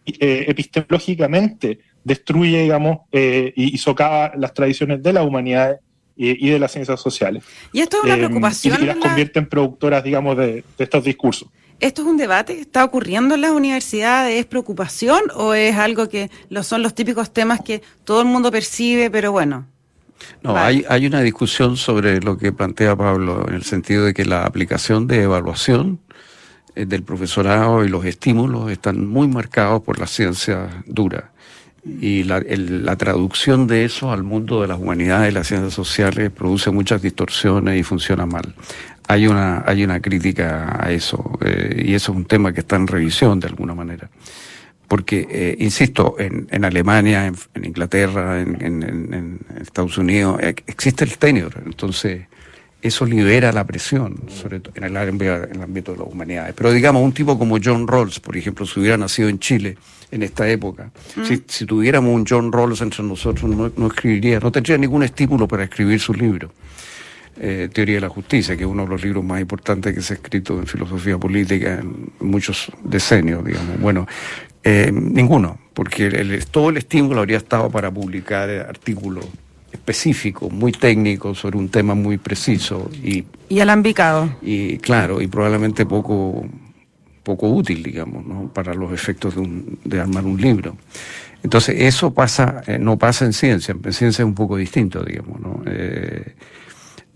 eh, 0.05 0.45
epistemológicamente 0.47 1.79
destruye, 2.03 2.61
digamos, 2.63 2.99
eh, 3.11 3.51
y, 3.57 3.75
y 3.75 3.77
socava 3.77 4.31
las 4.37 4.53
tradiciones 4.53 5.03
de 5.03 5.11
la 5.13 5.23
humanidad 5.23 5.79
y, 6.15 6.47
y 6.47 6.49
de 6.51 6.59
las 6.59 6.71
ciencias 6.71 6.99
sociales. 7.01 7.43
Y 7.71 7.81
esto 7.81 7.97
es 7.97 8.03
una 8.03 8.15
Eh, 8.15 8.17
preocupación. 8.17 8.77
y, 8.79 8.83
y 8.83 8.87
las 8.87 8.97
la- 8.97 9.01
convierte 9.07 9.39
en 9.39 9.47
productoras, 9.47 10.03
digamos, 10.03 10.37
de, 10.37 10.63
de 10.77 10.83
estos 10.83 11.03
discursos. 11.03 11.47
¿Esto 11.79 12.03
es 12.03 12.07
un 12.07 12.17
debate 12.17 12.55
que 12.55 12.61
está 12.61 12.83
ocurriendo 12.85 13.35
en 13.35 13.41
las 13.41 13.51
universidades? 13.51 14.39
¿Es 14.39 14.45
preocupación 14.45 15.21
o 15.35 15.53
es 15.53 15.75
algo 15.75 16.07
que 16.07 16.29
lo 16.49 16.63
son 16.63 16.81
los 16.81 16.93
típicos 16.95 17.33
temas 17.33 17.59
que 17.61 17.81
todo 18.05 18.21
el 18.21 18.27
mundo 18.27 18.51
percibe, 18.51 19.09
pero 19.11 19.31
bueno? 19.31 19.65
No, 20.41 20.53
Vale. 20.53 20.65
hay, 20.67 20.85
hay 20.87 21.05
una 21.07 21.21
discusión 21.21 21.75
sobre 21.75 22.21
lo 22.21 22.37
que 22.37 22.53
plantea 22.53 22.95
Pablo, 22.95 23.45
en 23.49 23.55
el 23.55 23.63
sentido 23.63 24.05
de 24.05 24.13
que 24.13 24.23
la 24.23 24.45
aplicación 24.45 25.07
de 25.07 25.23
evaluación 25.23 25.99
eh, 26.75 26.85
del 26.85 27.03
profesorado 27.03 27.83
y 27.83 27.89
los 27.89 28.05
estímulos 28.05 28.71
están 28.71 29.05
muy 29.05 29.27
marcados 29.27 29.81
por 29.81 29.99
las 29.99 30.11
ciencias 30.11 30.71
duras. 30.85 31.25
Y 31.85 32.23
la, 32.23 32.37
el- 32.37 32.85
la 32.85 32.95
traducción 32.95 33.67
de 33.67 33.83
eso 33.85 34.11
al 34.11 34.23
mundo 34.23 34.61
de 34.61 34.67
las 34.67 34.79
humanidades 34.79 35.31
y 35.31 35.33
las 35.33 35.47
ciencias 35.47 35.73
sociales 35.73 36.31
produce 36.31 36.71
muchas 36.71 37.01
distorsiones 37.01 37.77
y 37.79 37.83
funciona 37.83 38.25
mal. 38.25 38.53
Hay 39.07 39.27
una, 39.27 39.63
hay 39.65 39.83
una 39.83 39.99
crítica 39.99 40.77
a 40.81 40.91
eso, 40.91 41.37
eh, 41.43 41.83
y 41.85 41.93
eso 41.93 42.13
es 42.13 42.17
un 42.17 42.25
tema 42.25 42.53
que 42.53 42.61
está 42.61 42.77
en 42.77 42.87
revisión 42.87 43.39
de 43.39 43.47
alguna 43.47 43.73
manera 43.75 44.09
porque, 44.87 45.27
eh, 45.31 45.55
insisto, 45.59 46.15
en, 46.19 46.47
en 46.51 46.65
Alemania, 46.65 47.25
en, 47.25 47.35
en 47.55 47.65
Inglaterra, 47.65 48.39
en, 48.41 48.61
en- 48.61 49.39
Estados 49.59 49.97
Unidos, 49.97 50.39
eh, 50.39 50.53
existe 50.67 51.03
el 51.03 51.17
tenure, 51.17 51.61
entonces 51.65 52.27
eso 52.83 53.05
libera 53.05 53.51
la 53.51 53.65
presión, 53.65 54.19
sobre 54.27 54.59
todo 54.59 54.73
en 54.75 54.83
el, 54.83 54.95
ámbito- 54.97 55.43
en 55.49 55.55
el 55.55 55.61
ámbito 55.63 55.93
de 55.93 55.97
las 55.99 56.07
humanidades. 56.07 56.53
Pero 56.55 56.71
digamos, 56.71 57.01
un 57.01 57.13
tipo 57.13 57.39
como 57.39 57.57
John 57.63 57.87
Rawls, 57.87 58.19
por 58.19 58.37
ejemplo, 58.37 58.65
si 58.65 58.79
hubiera 58.79 58.97
nacido 58.97 59.29
en 59.29 59.39
Chile 59.39 59.77
en 60.11 60.21
esta 60.21 60.47
época, 60.49 60.91
si, 61.25 61.41
si 61.47 61.65
tuviéramos 61.65 62.13
un 62.13 62.25
John 62.29 62.51
Rawls 62.51 62.81
entre 62.81 63.03
nosotros, 63.03 63.49
no, 63.49 63.71
no 63.75 63.87
escribiría, 63.87 64.39
no 64.39 64.51
tendría 64.51 64.77
ningún 64.77 65.01
estímulo 65.03 65.47
para 65.47 65.63
escribir 65.63 65.99
su 65.99 66.13
libro. 66.13 66.51
Eh, 67.35 67.67
Teoría 67.73 67.95
de 67.95 68.01
la 68.01 68.09
Justicia, 68.09 68.55
que 68.55 68.61
es 68.63 68.69
uno 68.69 68.83
de 68.83 68.89
los 68.89 69.03
libros 69.03 69.23
más 69.23 69.41
importantes 69.41 69.95
que 69.95 70.01
se 70.03 70.13
ha 70.13 70.17
escrito 70.17 70.59
en 70.59 70.67
filosofía 70.67 71.17
política 71.17 71.79
en 71.79 72.11
muchos 72.19 72.71
decenios, 72.83 73.43
digamos. 73.43 73.79
Bueno, 73.79 74.05
eh, 74.63 74.91
ninguno, 74.93 75.57
porque 75.73 76.05
el- 76.05 76.31
el- 76.31 76.45
todo 76.45 76.69
el 76.69 76.77
estímulo 76.77 77.21
habría 77.21 77.37
estado 77.37 77.71
para 77.71 77.89
publicar 77.89 78.49
eh, 78.51 78.59
artículos 78.59 79.25
específicos, 79.73 80.51
muy 80.51 80.71
técnicos, 80.71 81.39
sobre 81.39 81.57
un 81.57 81.67
tema 81.69 81.95
muy 81.95 82.17
preciso 82.17 82.89
y, 83.03 83.25
Y 83.49 83.59
alambicado. 83.59 84.29
y 84.41 84.77
claro, 84.77 85.21
y 85.21 85.27
probablemente 85.27 85.85
poco, 85.85 86.45
poco 87.23 87.49
útil, 87.49 87.83
digamos, 87.83 88.25
¿no? 88.25 88.47
para 88.53 88.73
los 88.73 88.93
efectos 88.93 89.35
de, 89.35 89.41
un- 89.41 89.79
de 89.83 89.99
armar 89.99 90.23
un 90.25 90.39
libro. 90.39 90.77
Entonces, 91.43 91.75
eso 91.81 92.13
pasa, 92.13 92.63
eh, 92.67 92.77
no 92.79 92.97
pasa 92.97 93.25
en 93.25 93.33
ciencia, 93.33 93.73
en 93.73 93.93
ciencia 93.93 94.21
es 94.23 94.27
un 94.27 94.35
poco 94.35 94.55
distinto, 94.55 95.03
digamos, 95.03 95.39
¿no? 95.41 95.61
Eh, 95.65 96.35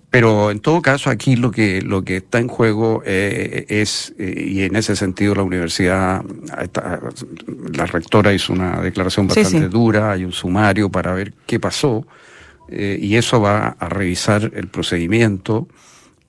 pero 0.09 0.51
en 0.51 0.59
todo 0.59 0.81
caso 0.81 1.09
aquí 1.09 1.35
lo 1.35 1.51
que 1.51 1.81
lo 1.81 2.01
que 2.03 2.17
está 2.17 2.39
en 2.39 2.47
juego 2.47 3.03
eh, 3.05 3.65
es 3.67 4.13
eh, 4.17 4.45
y 4.47 4.61
en 4.63 4.77
ese 4.77 4.95
sentido 4.95 5.35
la 5.35 5.43
universidad 5.43 6.23
está- 6.61 7.01
la 7.73 7.85
rectora 7.85 8.33
hizo 8.33 8.53
una 8.53 8.81
declaración 8.81 9.29
Sí, 9.29 9.41
bastante 9.41 9.67
sí. 9.67 9.71
dura 9.71 10.11
hay 10.13 10.23
un 10.23 10.31
sumario 10.31 10.89
para 10.89 11.13
ver 11.13 11.33
qué 11.45 11.59
pasó 11.59 12.07
eh, 12.69 12.97
y 13.01 13.15
eso 13.15 13.39
va 13.41 13.75
a 13.79 13.89
revisar 13.89 14.51
el 14.55 14.67
procedimiento 14.67 15.67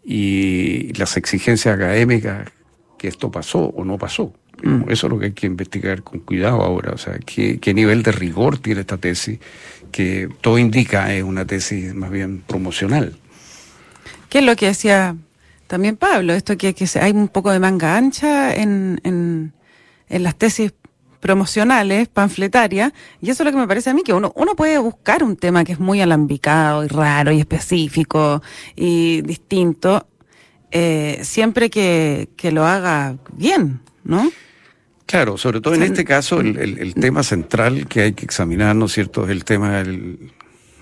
y 0.05 0.92
las 0.94 1.16
exigencias 1.16 1.74
académicas 1.74 2.51
que 2.96 3.09
esto 3.09 3.31
pasó 3.31 3.61
o 3.61 3.85
no 3.85 3.98
pasó. 3.98 4.33
Eso 4.88 5.07
es 5.07 5.12
lo 5.12 5.20
que 5.20 5.27
hay 5.27 5.33
que 5.33 5.46
investigar 5.46 6.03
con 6.03 6.18
cuidado 6.18 6.62
ahora. 6.62 6.92
O 6.92 6.98
sea 6.98 7.16
qué, 7.24 7.61
qué 7.61 7.74
nivel 7.74 8.03
de 8.03 8.11
rigor 8.11 8.59
tiene 8.59 8.81
esta 8.81 8.96
tesis 8.96 9.38
que 9.92 10.29
todo 10.40 10.59
indica 10.59 11.14
es 11.14 11.22
una 11.22 11.46
tesis 11.46 11.94
más 11.94 12.11
bien 12.11 12.42
promocional. 12.46 13.16
¿Qué 14.29 14.38
es 14.38 14.44
lo 14.44 14.57
que 14.57 14.66
decía 14.66 15.16
también 15.68 15.96
Pablo? 15.96 16.35
Esto 16.35 16.57
que, 16.57 16.74
hay 17.01 17.12
un 17.12 17.29
poco 17.29 17.53
de 17.53 17.61
manga 17.61 17.96
ancha 17.96 18.55
en, 18.55 19.01
en, 19.05 19.53
en 20.09 20.22
las 20.22 20.37
tesis 20.37 20.72
promocionales, 21.21 22.09
panfletarias, 22.09 22.93
y 23.21 23.31
eso 23.31 23.43
es 23.43 23.47
lo 23.47 23.53
que 23.53 23.59
me 23.59 23.67
parece 23.69 23.91
a 23.91 23.95
mí, 23.95 24.03
que 24.03 24.13
uno, 24.13 24.33
uno 24.37 24.55
puede 24.55 24.79
buscar 24.79 25.23
un 25.25 25.37
tema 25.37 25.65
que 25.65 25.73
es 25.73 25.81
muy 25.81 26.01
alambicado 26.01 26.85
y 26.85 26.89
raro 26.89 27.33
y 27.33 27.41
específico 27.41 28.43
y 28.77 29.23
distinto, 29.23 30.07
eh, 30.71 31.21
siempre 31.23 31.71
que, 31.71 32.29
que 32.37 32.53
lo 32.53 32.67
haga 32.67 33.17
bien, 33.33 33.81
¿no? 34.05 34.31
Claro, 35.07 35.39
sobre 35.39 35.63
todo 35.63 35.75
en 35.75 35.83
este 35.85 36.05
caso 36.05 36.41
el, 36.41 36.59
el- 36.59 36.79
el 36.79 36.95
tema 36.95 37.23
central 37.23 37.87
que 37.89 38.03
hay 38.03 38.13
que 38.13 38.27
examinar, 38.27 38.77
¿no 38.77 38.87
es 38.87 38.93
cierto?, 38.93 39.25
es 39.25 39.31
el 39.31 39.45
tema 39.45 39.79
del, 39.79 40.33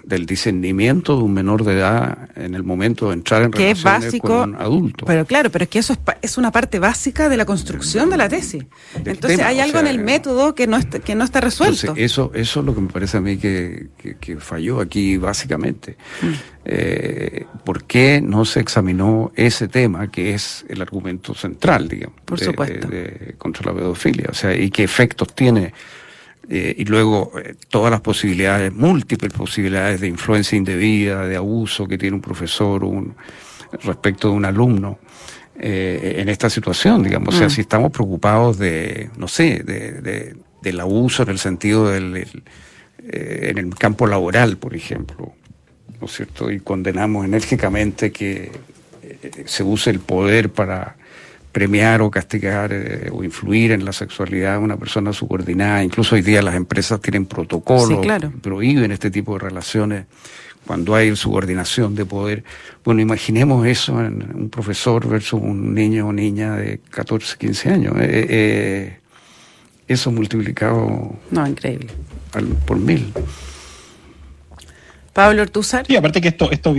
del 0.07 0.25
discernimiento 0.25 1.17
de 1.17 1.25
un 1.25 1.35
menor 1.35 1.65
de 1.65 1.75
edad 1.75 2.29
en 2.37 2.55
el 2.55 2.63
momento 2.63 3.09
de 3.09 3.15
entrar 3.15 3.43
en 3.43 3.51
Que 3.51 3.73
es 3.73 3.83
relaciones 3.83 4.07
básico, 4.13 4.29
con 4.29 4.55
un 4.55 4.61
adulto. 4.63 5.05
Pero 5.05 5.25
claro, 5.27 5.51
pero 5.51 5.65
es 5.65 5.69
que 5.69 5.81
eso 5.81 5.93
es, 5.95 5.99
es 6.23 6.39
una 6.39 6.53
parte 6.53 6.79
básica 6.79 7.29
de 7.29 7.37
la 7.37 7.45
construcción 7.45 8.09
de 8.09 8.17
la 8.17 8.29
tesis. 8.29 8.65
Entonces 9.05 9.39
tema, 9.39 9.49
hay 9.49 9.59
o 9.59 9.63
algo 9.65 9.73
sea, 9.73 9.81
en 9.81 9.87
el 9.89 9.99
método 10.05 10.55
que 10.55 10.69
no 10.69 10.77
está, 10.77 11.01
que 11.01 11.17
no 11.17 11.25
está 11.25 11.41
resuelto. 11.41 11.81
Entonces, 11.81 12.05
eso, 12.05 12.31
eso 12.35 12.61
es 12.61 12.67
lo 12.67 12.73
que 12.75 12.81
me 12.83 12.89
parece 12.89 13.17
a 13.17 13.21
mí 13.21 13.37
que, 13.37 13.89
que- 13.99 14.17
que 14.17 14.37
falló 14.37 14.81
aquí 14.81 15.17
básicamente. 15.17 15.97
Mm. 16.23 16.27
Eh, 16.69 17.47
¿Por 17.65 17.85
qué 17.85 18.21
no 18.21 18.45
se 18.45 18.61
examinó 18.61 19.33
ese 19.35 19.69
tema 19.69 20.11
que 20.11 20.35
es 20.35 20.65
el 20.69 20.83
argumento 20.83 21.35
central, 21.35 21.89
digamos, 21.89 22.21
Por 22.25 22.39
de- 22.39 22.45
supuesto. 22.47 22.89
de- 22.89 23.01
de- 23.03 23.35
contra 23.39 23.73
la 23.73 23.77
pedofilia? 23.79 24.27
O 24.31 24.35
sea, 24.35 24.55
y 24.57 24.71
qué 24.71 24.85
efectos 24.85 25.35
tiene. 25.35 25.73
Eh, 26.49 26.75
y 26.79 26.85
luego 26.85 27.33
eh, 27.43 27.55
todas 27.69 27.91
las 27.91 28.01
posibilidades, 28.01 28.73
múltiples 28.73 29.33
posibilidades 29.33 30.01
de 30.01 30.09
influencia 30.09 30.57
indebida, 30.57 31.27
de 31.27 31.37
abuso 31.37 31.87
que 31.89 31.99
tiene 31.99 32.15
un 32.17 32.23
profesor 32.23 32.85
un, 32.85 33.15
respecto 33.83 34.29
de 34.29 34.35
un 34.35 34.45
alumno 34.45 34.99
eh, 35.59 36.17
en 36.19 36.29
esta 36.29 36.49
situación, 36.51 37.03
digamos. 37.03 37.35
O 37.35 37.39
sea, 37.39 37.47
Mm. 37.49 37.51
si 37.51 37.61
estamos 37.63 37.91
preocupados 37.91 38.59
de, 38.59 39.11
no 39.17 39.27
sé, 39.29 39.63
de, 39.65 39.93
de- 40.03 40.37
del 40.63 40.81
abuso 40.81 41.23
en 41.23 41.31
el 41.31 41.39
sentido 41.39 41.89
del, 41.91 42.17
eh, 42.17 43.49
en 43.51 43.59
el 43.59 43.75
campo 43.75 44.07
laboral, 44.07 44.57
por 44.57 44.75
ejemplo, 44.75 45.33
¿no 46.01 46.07
es 46.07 46.13
cierto? 46.13 46.51
Y 46.51 46.61
condenamos 46.61 47.25
enérgicamente 47.25 48.11
que 48.13 48.51
eh, 49.03 49.43
se 49.47 49.63
use 49.63 49.91
el 49.91 50.01
poder 50.01 50.51
para 50.51 50.97
premiar 51.61 52.03
o 52.03 52.11
castigar 52.11 52.71
eh, 52.71 53.09
o 53.11 53.25
influir 53.25 53.73
en 53.73 53.83
la 53.83 53.93
sexualidad 53.95 54.59
de 54.59 54.59
una 54.59 54.77
persona 54.77 55.11
subordinada. 55.15 55.83
Incluso 55.83 56.15
hoy 56.15 56.21
día 56.21 56.43
las 56.43 56.55
empresas 56.55 57.01
tienen 57.01 57.25
protocolos, 57.25 57.89
Sí, 57.89 57.97
claro. 58.03 58.31
prohíben 58.43 58.93
este 58.93 59.11
tipo 59.11 59.33
de 59.33 59.39
relaciones 59.39 60.05
cuando 60.67 60.95
hay 60.95 61.17
subordinación 61.17 61.95
de 61.95 62.05
poder. 62.05 62.45
Bueno, 62.85 63.01
imaginemos 63.01 63.67
eso 63.67 64.05
en 64.05 64.23
un 64.37 64.51
profesor 64.51 65.09
versus 65.09 65.41
un 65.41 65.73
niño 65.75 66.09
o 66.09 66.13
niña 66.13 66.57
de 66.57 66.79
14, 66.91 67.37
15 67.39 67.71
años. 67.71 67.95
Eh, 68.01 68.27
eh, 68.29 68.97
eso 69.89 70.13
multiplicado 70.13 71.17
No, 71.31 71.47
increíble. 71.47 71.87
al- 72.35 72.45
por 72.67 72.77
mil. 72.79 73.15
Pablo 75.15 75.41
Ortúzar. 75.41 75.87
Sí, 75.87 75.97
aparte 75.97 76.21
que 76.21 76.29
esto, 76.29 76.51
esto, 76.51 76.75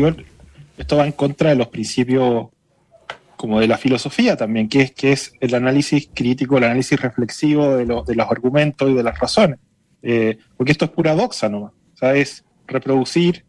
esto 0.77 0.97
va 0.97 1.07
en 1.07 1.13
contra 1.13 1.49
de 1.49 1.55
los 1.55 1.67
principios 1.69 2.49
como 3.37 3.59
de 3.61 3.67
la 3.67 3.77
filosofía 3.77 4.35
también, 4.35 4.67
que 4.67 4.81
es, 4.81 4.91
que 4.91 5.11
es 5.13 5.31
el 5.39 5.53
análisis 5.55 6.09
crítico, 6.13 6.57
el 6.57 6.65
análisis 6.65 6.99
reflexivo 6.99 7.77
de, 7.77 7.85
lo- 7.85 8.03
de 8.03 8.15
los 8.15 8.29
argumentos 8.29 8.89
y 8.89 8.93
de 8.95 9.03
las 9.03 9.17
razones. 9.19 9.59
Eh, 10.01 10.37
porque 10.57 10.71
esto 10.73 10.85
es 10.85 10.91
pura 10.91 11.15
doxa 11.15 11.47
nomás. 11.47 11.71
O 11.93 11.97
sea, 11.97 12.15
es 12.15 12.43
reproducir 12.67 13.45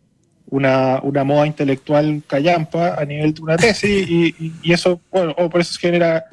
una, 0.51 1.01
una 1.03 1.25
moda 1.25 1.47
intelectual 1.47 2.23
callampa 2.27 2.95
a 2.95 3.05
nivel 3.05 3.35
de 3.35 3.43
una 3.43 3.57
tesis 3.57 4.09
y, 4.09 4.35
y- 4.39 4.53
y 4.63 4.73
eso, 4.73 5.01
bueno, 5.11 5.35
o 5.37 5.51
por 5.51 5.61
eso 5.61 5.77
genera 5.81 6.25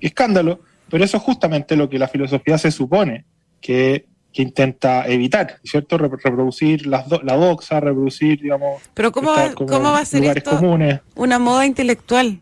escándalo, 0.00 0.60
pero 0.90 1.04
eso 1.04 1.16
es 1.16 1.22
justamente 1.22 1.76
lo 1.76 1.88
que 1.88 1.98
la 1.98 2.08
filosofía 2.08 2.58
se 2.58 2.70
supone 2.70 3.24
que, 3.60 4.06
que 4.32 4.42
intenta 4.42 5.06
evitar, 5.06 5.58
¿cierto? 5.64 5.98
Re- 5.98 6.08
reproducir 6.08 6.86
las 6.86 7.08
do- 7.08 7.22
la 7.22 7.36
doxa, 7.36 7.80
reproducir, 7.80 8.40
digamos, 8.40 8.82
Pero 8.92 9.10
¿cómo 9.12 9.32
como 9.54 9.70
cómo 9.70 9.90
va 9.92 10.00
a 10.00 10.04
ser 10.04 10.20
lugares 10.20 10.44
esto 10.44 10.56
comunes. 10.58 11.00
una 11.16 11.38
moda 11.38 11.64
intelectual? 11.66 12.40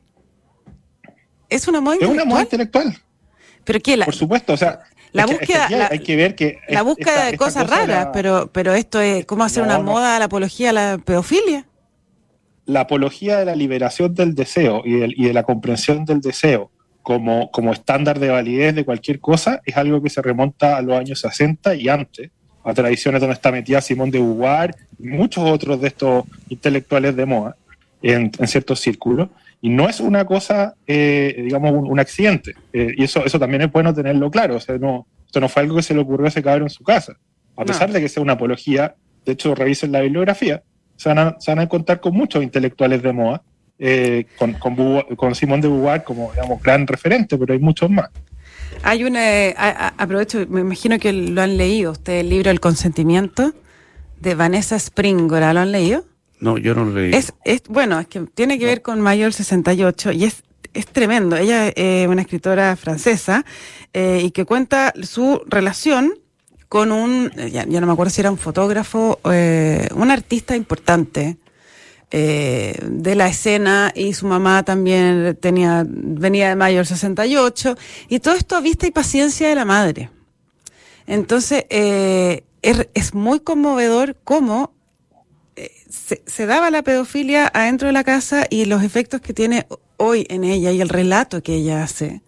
¿Es 1.55 1.69
una 1.69 1.81
moda 1.81 1.97
Es 1.97 2.03
una 2.03 2.11
intelectual? 2.23 2.29
moda 2.29 2.43
intelectual, 2.43 2.97
¿Pero 3.65 3.81
qué? 3.81 3.97
La, 3.97 4.05
por 4.07 4.15
supuesto. 4.15 4.53
O 4.55 4.57
sea, 4.57 4.81
la 5.13 5.25
que- 5.25 5.33
búsqueda- 5.35 5.71
la- 5.71 5.89
hay 5.93 5.99
que 6.01 6.17
ver 6.17 6.35
que. 6.35 6.59
la 6.69 6.83
búsqueda 6.83 7.11
esta- 7.13 7.25
de 7.27 7.31
esta 7.33 7.45
cosas 7.45 7.65
cosa 7.65 7.77
raras, 7.77 8.05
la- 8.07 8.13
pero, 8.13 8.51
pero 8.53 8.75
esto 8.75 9.01
es 9.01 9.25
cómo 9.27 9.45
hacer 9.45 9.63
No, 9.67 9.69
una 9.69 9.79
moda 9.79 10.17
a 10.17 10.19
la 10.19 10.25
apología 10.27 10.71
a 10.71 10.73
la 10.73 10.99
pedofilia. 10.99 11.67
la 12.67 12.81
apología 12.81 13.39
de 13.39 13.45
la 13.45 13.57
liberación 13.57 14.15
del 14.15 14.35
deseo 14.35 14.83
y, 14.85 14.93
del- 14.95 15.15
y 15.17 15.25
de 15.27 15.33
la 15.33 15.43
comprensión 15.43 16.05
del 16.05 16.21
deseo 16.21 16.71
como, 17.03 17.51
como 17.51 17.73
estándar 17.73 18.21
de 18.21 18.29
validez 18.31 18.75
de 18.77 18.85
cualquier 18.85 19.19
cosa 19.19 19.61
es 19.67 19.77
algo 19.77 20.01
que 20.01 20.09
se 20.09 20.23
remonta 20.23 20.77
a 20.77 20.83
los 20.83 20.97
años 20.97 21.19
60 21.21 21.75
y 21.75 21.89
antes, 21.89 22.31
a 22.65 22.73
tradiciones 22.73 23.21
donde 23.21 23.35
está 23.35 23.51
metida 23.51 23.81
Simón 23.81 24.13
de 24.13 24.21
Beauvoir 24.21 24.77
y 25.01 25.09
muchos 25.09 25.43
otros 25.45 25.81
de 25.81 25.89
estos 25.89 26.25
intelectuales 26.49 27.17
de 27.17 27.27
moda 27.27 27.57
en, 28.01 28.31
en 28.39 28.47
ciertos 28.47 28.79
círculos. 28.79 29.29
Y 29.65 29.71
no 29.71 29.89
es 29.89 30.01
una 30.01 30.25
cosa, 30.27 30.75
eh, 30.87 31.43
digamos, 31.45 31.71
un, 31.73 31.91
un 31.91 31.99
accidente. 32.01 32.53
Eh, 32.73 32.95
y 32.99 33.05
eso, 33.05 33.25
eso 33.25 33.39
también 33.39 33.63
es 33.63 33.73
bueno 33.73 33.95
tenerlo 33.95 34.31
claro. 34.31 34.57
O 34.57 34.61
sea, 34.61 34.77
no, 34.77 35.07
esto 35.25 35.41
no 35.41 35.49
fue 35.49 35.63
algo 35.63 35.77
que 35.77 35.83
se 35.83 35.95
le 35.95 36.01
ocurrió 36.01 36.27
a 36.27 36.29
ese 36.29 36.43
cabrón 36.43 36.65
en 36.65 36.71
su 36.71 36.83
casa. 36.85 37.13
A 37.57 37.61
No. 37.61 37.67
pesar 37.67 37.91
de 37.93 38.01
que 38.01 38.09
sea 38.09 38.23
una 38.23 38.33
apología, 38.35 38.97
de 39.25 39.33
hecho, 39.33 39.55
revisen 39.55 39.93
la 39.93 40.01
bibliografía, 40.01 40.63
se 40.97 41.09
van 41.09 41.19
a, 41.21 41.37
se 41.39 41.51
van 41.53 41.61
a 41.61 41.63
encontrar 41.63 42.01
con 42.01 42.13
muchos 42.15 42.43
intelectuales 42.43 43.03
de 43.03 43.13
moda, 43.13 43.43
eh, 43.79 44.27
con, 44.37 44.53
con, 45.17 45.35
Simón 45.35 45.61
de 45.61 45.69
Beauvoir 45.69 46.03
como, 46.05 46.31
digamos, 46.33 46.61
gran 46.63 46.87
referente, 46.87 47.39
pero 47.39 47.53
hay 47.55 47.61
muchos 47.61 47.89
más. 47.89 48.11
Hay 48.83 49.05
un, 49.05 49.17
eh, 49.17 49.55
a- 49.57 49.69
a- 49.89 49.95
aprovecho, 50.03 50.45
me 50.49 50.61
imagino 50.61 50.99
que 50.99 51.13
lo 51.13 51.41
han 51.41 51.57
leído 51.57 51.93
usted, 51.93 52.19
el 52.21 52.31
libro 52.31 52.51
El 52.51 52.59
consentimiento 52.61 53.53
de 54.21 54.35
Vanessa 54.35 54.77
Springora, 54.77 55.53
¿lo 55.53 55.61
han 55.61 55.71
leído? 55.73 56.05
No, 56.43 56.59
yo 56.59 56.75
no 56.75 56.85
lo 56.85 56.91
leí. 56.91 57.15
Es, 57.15 57.33
es, 57.45 57.63
bueno, 57.69 58.01
es 58.01 58.09
que 58.09 58.19
tiene 58.23 58.59
que 58.59 58.67
ver 58.67 58.83
con 58.83 59.01
Mayo 59.01 59.27
del 59.27 59.33
68 59.33 60.11
y 60.11 60.25
es, 60.25 60.43
es 60.75 60.87
tremendo. 60.87 61.37
Ella 61.37 61.69
es 61.69 61.75
eh, 61.77 62.07
una 62.09 62.23
escritora 62.23 62.75
francesa 62.75 63.45
eh, 63.93 64.23
y 64.25 64.33
que 64.33 64.45
cuenta 64.45 64.93
su 65.05 65.41
relación 65.47 66.15
con 66.69 66.91
un, 66.91 67.31
eh, 67.37 67.53
ya, 67.53 67.65
ya 67.65 67.81
no 67.81 67.87
me 67.87 67.93
acuerdo 67.93 68.11
si 68.11 68.23
era 68.23 68.33
un 68.33 68.39
fotógrafo, 68.39 69.21
eh, 69.31 69.87
un 69.95 70.11
artista 70.11 70.57
importante 70.57 71.39
de 72.11 73.15
la 73.15 73.27
escena 73.27 73.91
y 73.95 74.13
su 74.13 74.27
mamá 74.27 74.65
también 74.65 75.35
tenía, 75.41 75.83
venía 75.87 76.51
de 76.51 76.57
Mayo 76.57 76.77
del 76.77 76.87
68 76.87 77.75
y 78.11 78.19
todo 78.19 78.35
esto 78.35 78.55
a 78.55 78.61
vista 78.61 78.87
y 78.87 78.91
paciencia 78.91 79.49
de 79.49 79.55
la 79.55 79.65
madre. 79.65 80.11
Entonces, 81.07 81.65
es, 81.71 82.43
es 82.93 83.15
muy 83.15 83.41
conmovedor 83.41 84.15
cómo 84.25 84.75
se, 85.89 86.23
se 86.27 86.47
daba 86.47 86.71
la 86.71 86.83
pedofilia 86.83 87.51
adentro 87.53 87.87
de 87.89 87.93
la 87.93 88.05
casa 88.05 88.47
y 88.49 88.65
los 88.65 88.83
efectos 88.83 89.21
que 89.21 89.33
tiene 89.35 89.67
hoy 89.97 90.27
en 90.31 90.45
ella 90.45 90.71
y 90.73 90.81
el 90.81 90.89
relato 90.89 91.43
que 91.43 91.55
ella 91.55 91.83
hace 91.83 92.23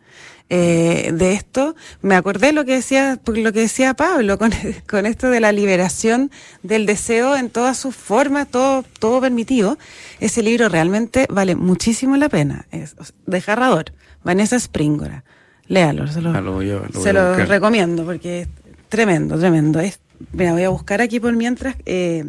eh, 0.50 1.10
de 1.14 1.32
esto. 1.32 1.74
Me 2.02 2.14
acordé 2.14 2.52
lo 2.52 2.64
que 2.64 2.72
decía, 2.74 3.18
lo 3.26 3.52
que 3.52 3.60
decía 3.60 3.94
Pablo 3.94 4.38
con, 4.38 4.52
con 4.88 5.06
esto 5.06 5.30
de 5.30 5.40
la 5.40 5.52
liberación 5.52 6.30
del 6.62 6.87
deseo 6.87 7.37
en 7.37 7.50
todas 7.50 7.78
sus 7.78 7.96
formas, 7.96 8.48
todo, 8.48 8.84
todo 8.98 9.20
permitido. 9.20 9.78
Ese 10.20 10.42
libro 10.42 10.68
realmente 10.68 11.26
vale 11.30 11.56
muchísimo 11.56 12.16
la 12.16 12.28
pena. 12.28 12.66
Es 12.70 12.94
desgarrador. 13.26 13.87
Vanessa 14.22 14.56
Springora. 14.56 15.24
Léalo, 15.66 16.06
se 16.06 16.20
lo, 16.20 16.30
Ah, 16.30 16.40
lo 16.42 16.60
lo 16.60 17.02
se 17.02 17.12
lo 17.14 17.37
recomiendo 17.37 18.04
porque 18.04 18.42
es 18.42 18.48
tremendo, 18.90 19.38
tremendo. 19.38 19.80
Es, 19.80 19.98
mira, 20.32 20.52
voy 20.52 20.62
a 20.64 20.68
buscar 20.68 21.00
aquí 21.00 21.20
por 21.20 21.34
mientras. 21.34 21.74
eh, 21.87 22.24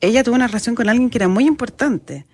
ella 0.00 0.22
tuvo 0.24 0.34
una 0.36 0.46
relación 0.46 0.74
con 0.74 0.88
alguien 0.88 1.10
que 1.10 1.18
era 1.18 1.28
muy 1.28 1.46
importante. 1.46 2.26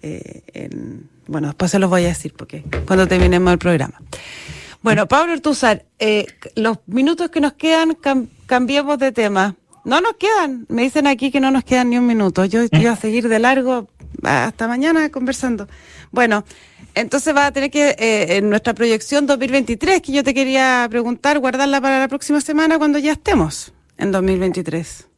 eh, 0.00 0.42
en- 0.54 1.08
bueno, 1.26 1.48
después 1.48 1.70
se 1.72 1.78
los 1.80 1.90
voy 1.90 2.04
a 2.04 2.08
decir 2.08 2.32
porque 2.32 2.62
cuando 2.86 3.08
terminemos 3.08 3.52
el 3.52 3.58
programa. 3.58 4.00
Bueno, 4.80 5.08
Pablo 5.08 5.32
Ortuzar, 5.32 5.84
eh, 5.98 6.24
los 6.54 6.78
minutos 6.86 7.30
que 7.30 7.40
nos 7.40 7.54
quedan, 7.54 7.90
cam- 7.96 8.28
cambiemos 8.46 8.96
de 9.00 9.10
tema. 9.10 9.56
No 9.84 10.00
nos 10.00 10.14
quedan, 10.14 10.66
me 10.68 10.82
dicen 10.82 11.08
aquí 11.08 11.32
que 11.32 11.40
no 11.40 11.50
nos 11.50 11.64
quedan 11.64 11.90
ni 11.90 11.98
un 11.98 12.06
minuto. 12.06 12.44
Yo 12.44 12.60
voy 12.72 12.86
a 12.86 12.94
seguir 12.94 13.28
de 13.28 13.40
largo 13.40 13.88
hasta 14.22 14.68
mañana 14.68 15.10
conversando. 15.10 15.66
Bueno, 16.12 16.44
entonces 16.94 17.34
va 17.34 17.46
a 17.46 17.52
tener 17.52 17.70
que, 17.72 17.90
eh, 17.98 18.36
en 18.36 18.48
nuestra 18.50 18.72
proyección 18.74 19.26
2023, 19.26 20.00
que 20.00 20.12
yo 20.12 20.22
te 20.22 20.32
quería 20.32 20.86
preguntar, 20.88 21.40
guardarla 21.40 21.80
para 21.80 21.98
la 21.98 22.06
próxima 22.08 22.40
semana 22.40 22.78
cuando 22.78 22.98
ya 23.00 23.12
estemos 23.12 23.72
en 23.96 24.12
2023. 24.12 25.08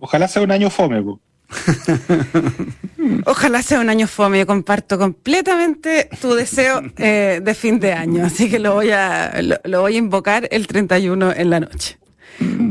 Ojalá 0.00 0.28
sea 0.28 0.42
un 0.42 0.50
año 0.50 0.70
fome, 0.70 1.02
po. 1.02 1.20
Ojalá 3.26 3.62
sea 3.62 3.80
un 3.80 3.88
año 3.90 4.06
fome, 4.06 4.38
yo 4.38 4.46
comparto 4.46 4.98
completamente 4.98 6.08
tu 6.20 6.34
deseo 6.34 6.82
eh, 6.96 7.40
de 7.42 7.54
fin 7.54 7.80
de 7.80 7.92
año, 7.92 8.24
así 8.24 8.48
que 8.50 8.58
lo 8.58 8.74
voy 8.74 8.90
a 8.90 9.40
lo, 9.64 9.80
voy 9.82 9.94
a 9.94 9.98
invocar 9.98 10.48
el 10.50 10.66
31 10.66 11.32
en 11.32 11.50
la 11.50 11.60
noche. 11.60 11.98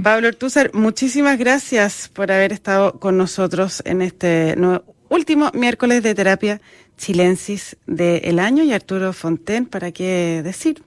Pablo 0.04 0.30
Ortúzar, 0.30 0.72
muchísimas 0.74 1.38
gracias 1.38 2.10
por 2.12 2.32
haber 2.32 2.54
estado 2.54 3.00
con 3.00 3.18
nosotros 3.18 3.82
en 3.86 4.02
este 4.02 4.56
nuevo- 4.58 4.84
último 5.10 5.52
miércoles 5.54 6.02
de 6.02 6.16
terapia 6.16 6.62
chilensis 6.98 7.76
del 7.86 8.40
año 8.40 8.64
y 8.64 8.74
Arturo 8.74 9.14
Fonten, 9.14 9.66
¿para 9.66 9.92
qué 9.92 10.42
decir? 10.44 10.84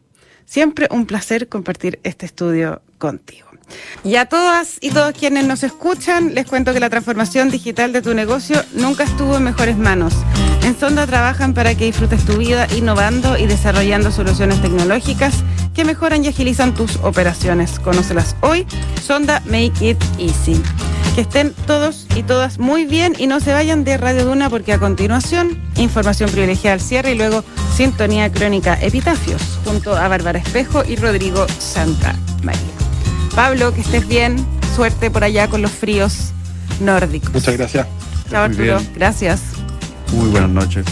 Siempre 0.47 0.89
un 0.91 1.07
placer 1.07 1.49
compartir 1.49 2.01
este 2.03 2.27
estudio 2.27 2.83
contigo. 2.99 3.49
Y 4.05 4.17
a 4.17 4.27
todas 4.27 4.79
y 4.81 4.91
todos 4.91 5.13
quienes 5.13 5.47
nos 5.47 5.63
escuchan, 5.63 6.35
les 6.35 6.47
cuento 6.47 6.73
que 6.73 6.81
la 6.81 6.91
transformación 6.91 7.51
digital 7.51 7.93
de 7.93 8.03
tu 8.03 8.15
negocio 8.15 8.63
nunca 8.75 9.05
estuvo 9.05 9.37
en 9.37 9.45
mejores 9.45 9.77
manos. 9.77 10.15
En 10.65 10.79
Sonda 10.79 11.07
trabajan 11.07 11.55
para 11.55 11.75
que 11.75 11.87
disfrutes 11.87 12.25
tu 12.25 12.37
vida 12.37 12.67
innovando 12.77 13.37
y 13.37 13.47
desarrollando 13.47 14.13
soluciones 14.13 14.61
tecnológicas 14.63 15.35
que 15.75 15.85
mejoran 15.85 16.25
y 16.25 16.29
agilizan 16.29 16.75
tus 16.75 16.97
operaciones. 16.97 17.79
Conócelas 17.79 18.37
hoy. 18.41 18.67
Sonda 19.05 19.43
Make 19.47 19.91
It 19.91 20.03
Easy. 20.19 20.61
Que 21.15 21.23
estén 21.23 21.53
todos 21.67 22.07
y 22.17 22.23
todas 22.23 22.59
muy 22.59 22.87
bien 22.87 23.15
y 23.19 23.27
no 23.27 23.41
se 23.41 23.53
vayan 23.53 23.85
de 23.85 23.99
Radio 23.99 24.25
Duna 24.25 24.49
porque 24.49 24.73
a 24.73 24.79
continuación 24.79 25.61
información 25.77 26.31
privilegiada 26.31 26.75
al 26.75 26.81
cierre 26.81 27.13
y 27.13 27.17
luego 27.17 27.45
sintonía 27.77 28.31
crónica 28.31 28.79
epitafios 28.81 29.43
junto 29.65 29.95
a 29.95 30.09
Bárbara 30.09 30.39
Espejo 30.39 30.85
y 30.87 30.97
Rodrigo 30.97 31.47
Santa 31.59 32.15
María. 32.43 32.82
Pablo, 33.35 33.73
que 33.75 33.81
estés 33.81 34.07
bien. 34.07 34.37
Suerte 34.75 35.11
por 35.11 35.25
allá 35.25 35.49
con 35.49 35.63
los 35.63 35.71
fríos 35.71 36.33
nórdicos. 36.81 37.33
Muchas 37.33 37.57
gracias. 37.57 37.87
Chao 38.31 38.45
Arturo. 38.45 38.79
bien. 38.79 38.91
Gracias. 38.95 39.41
Muy 40.13 40.31
buenas 40.31 40.51
noches. 40.51 40.85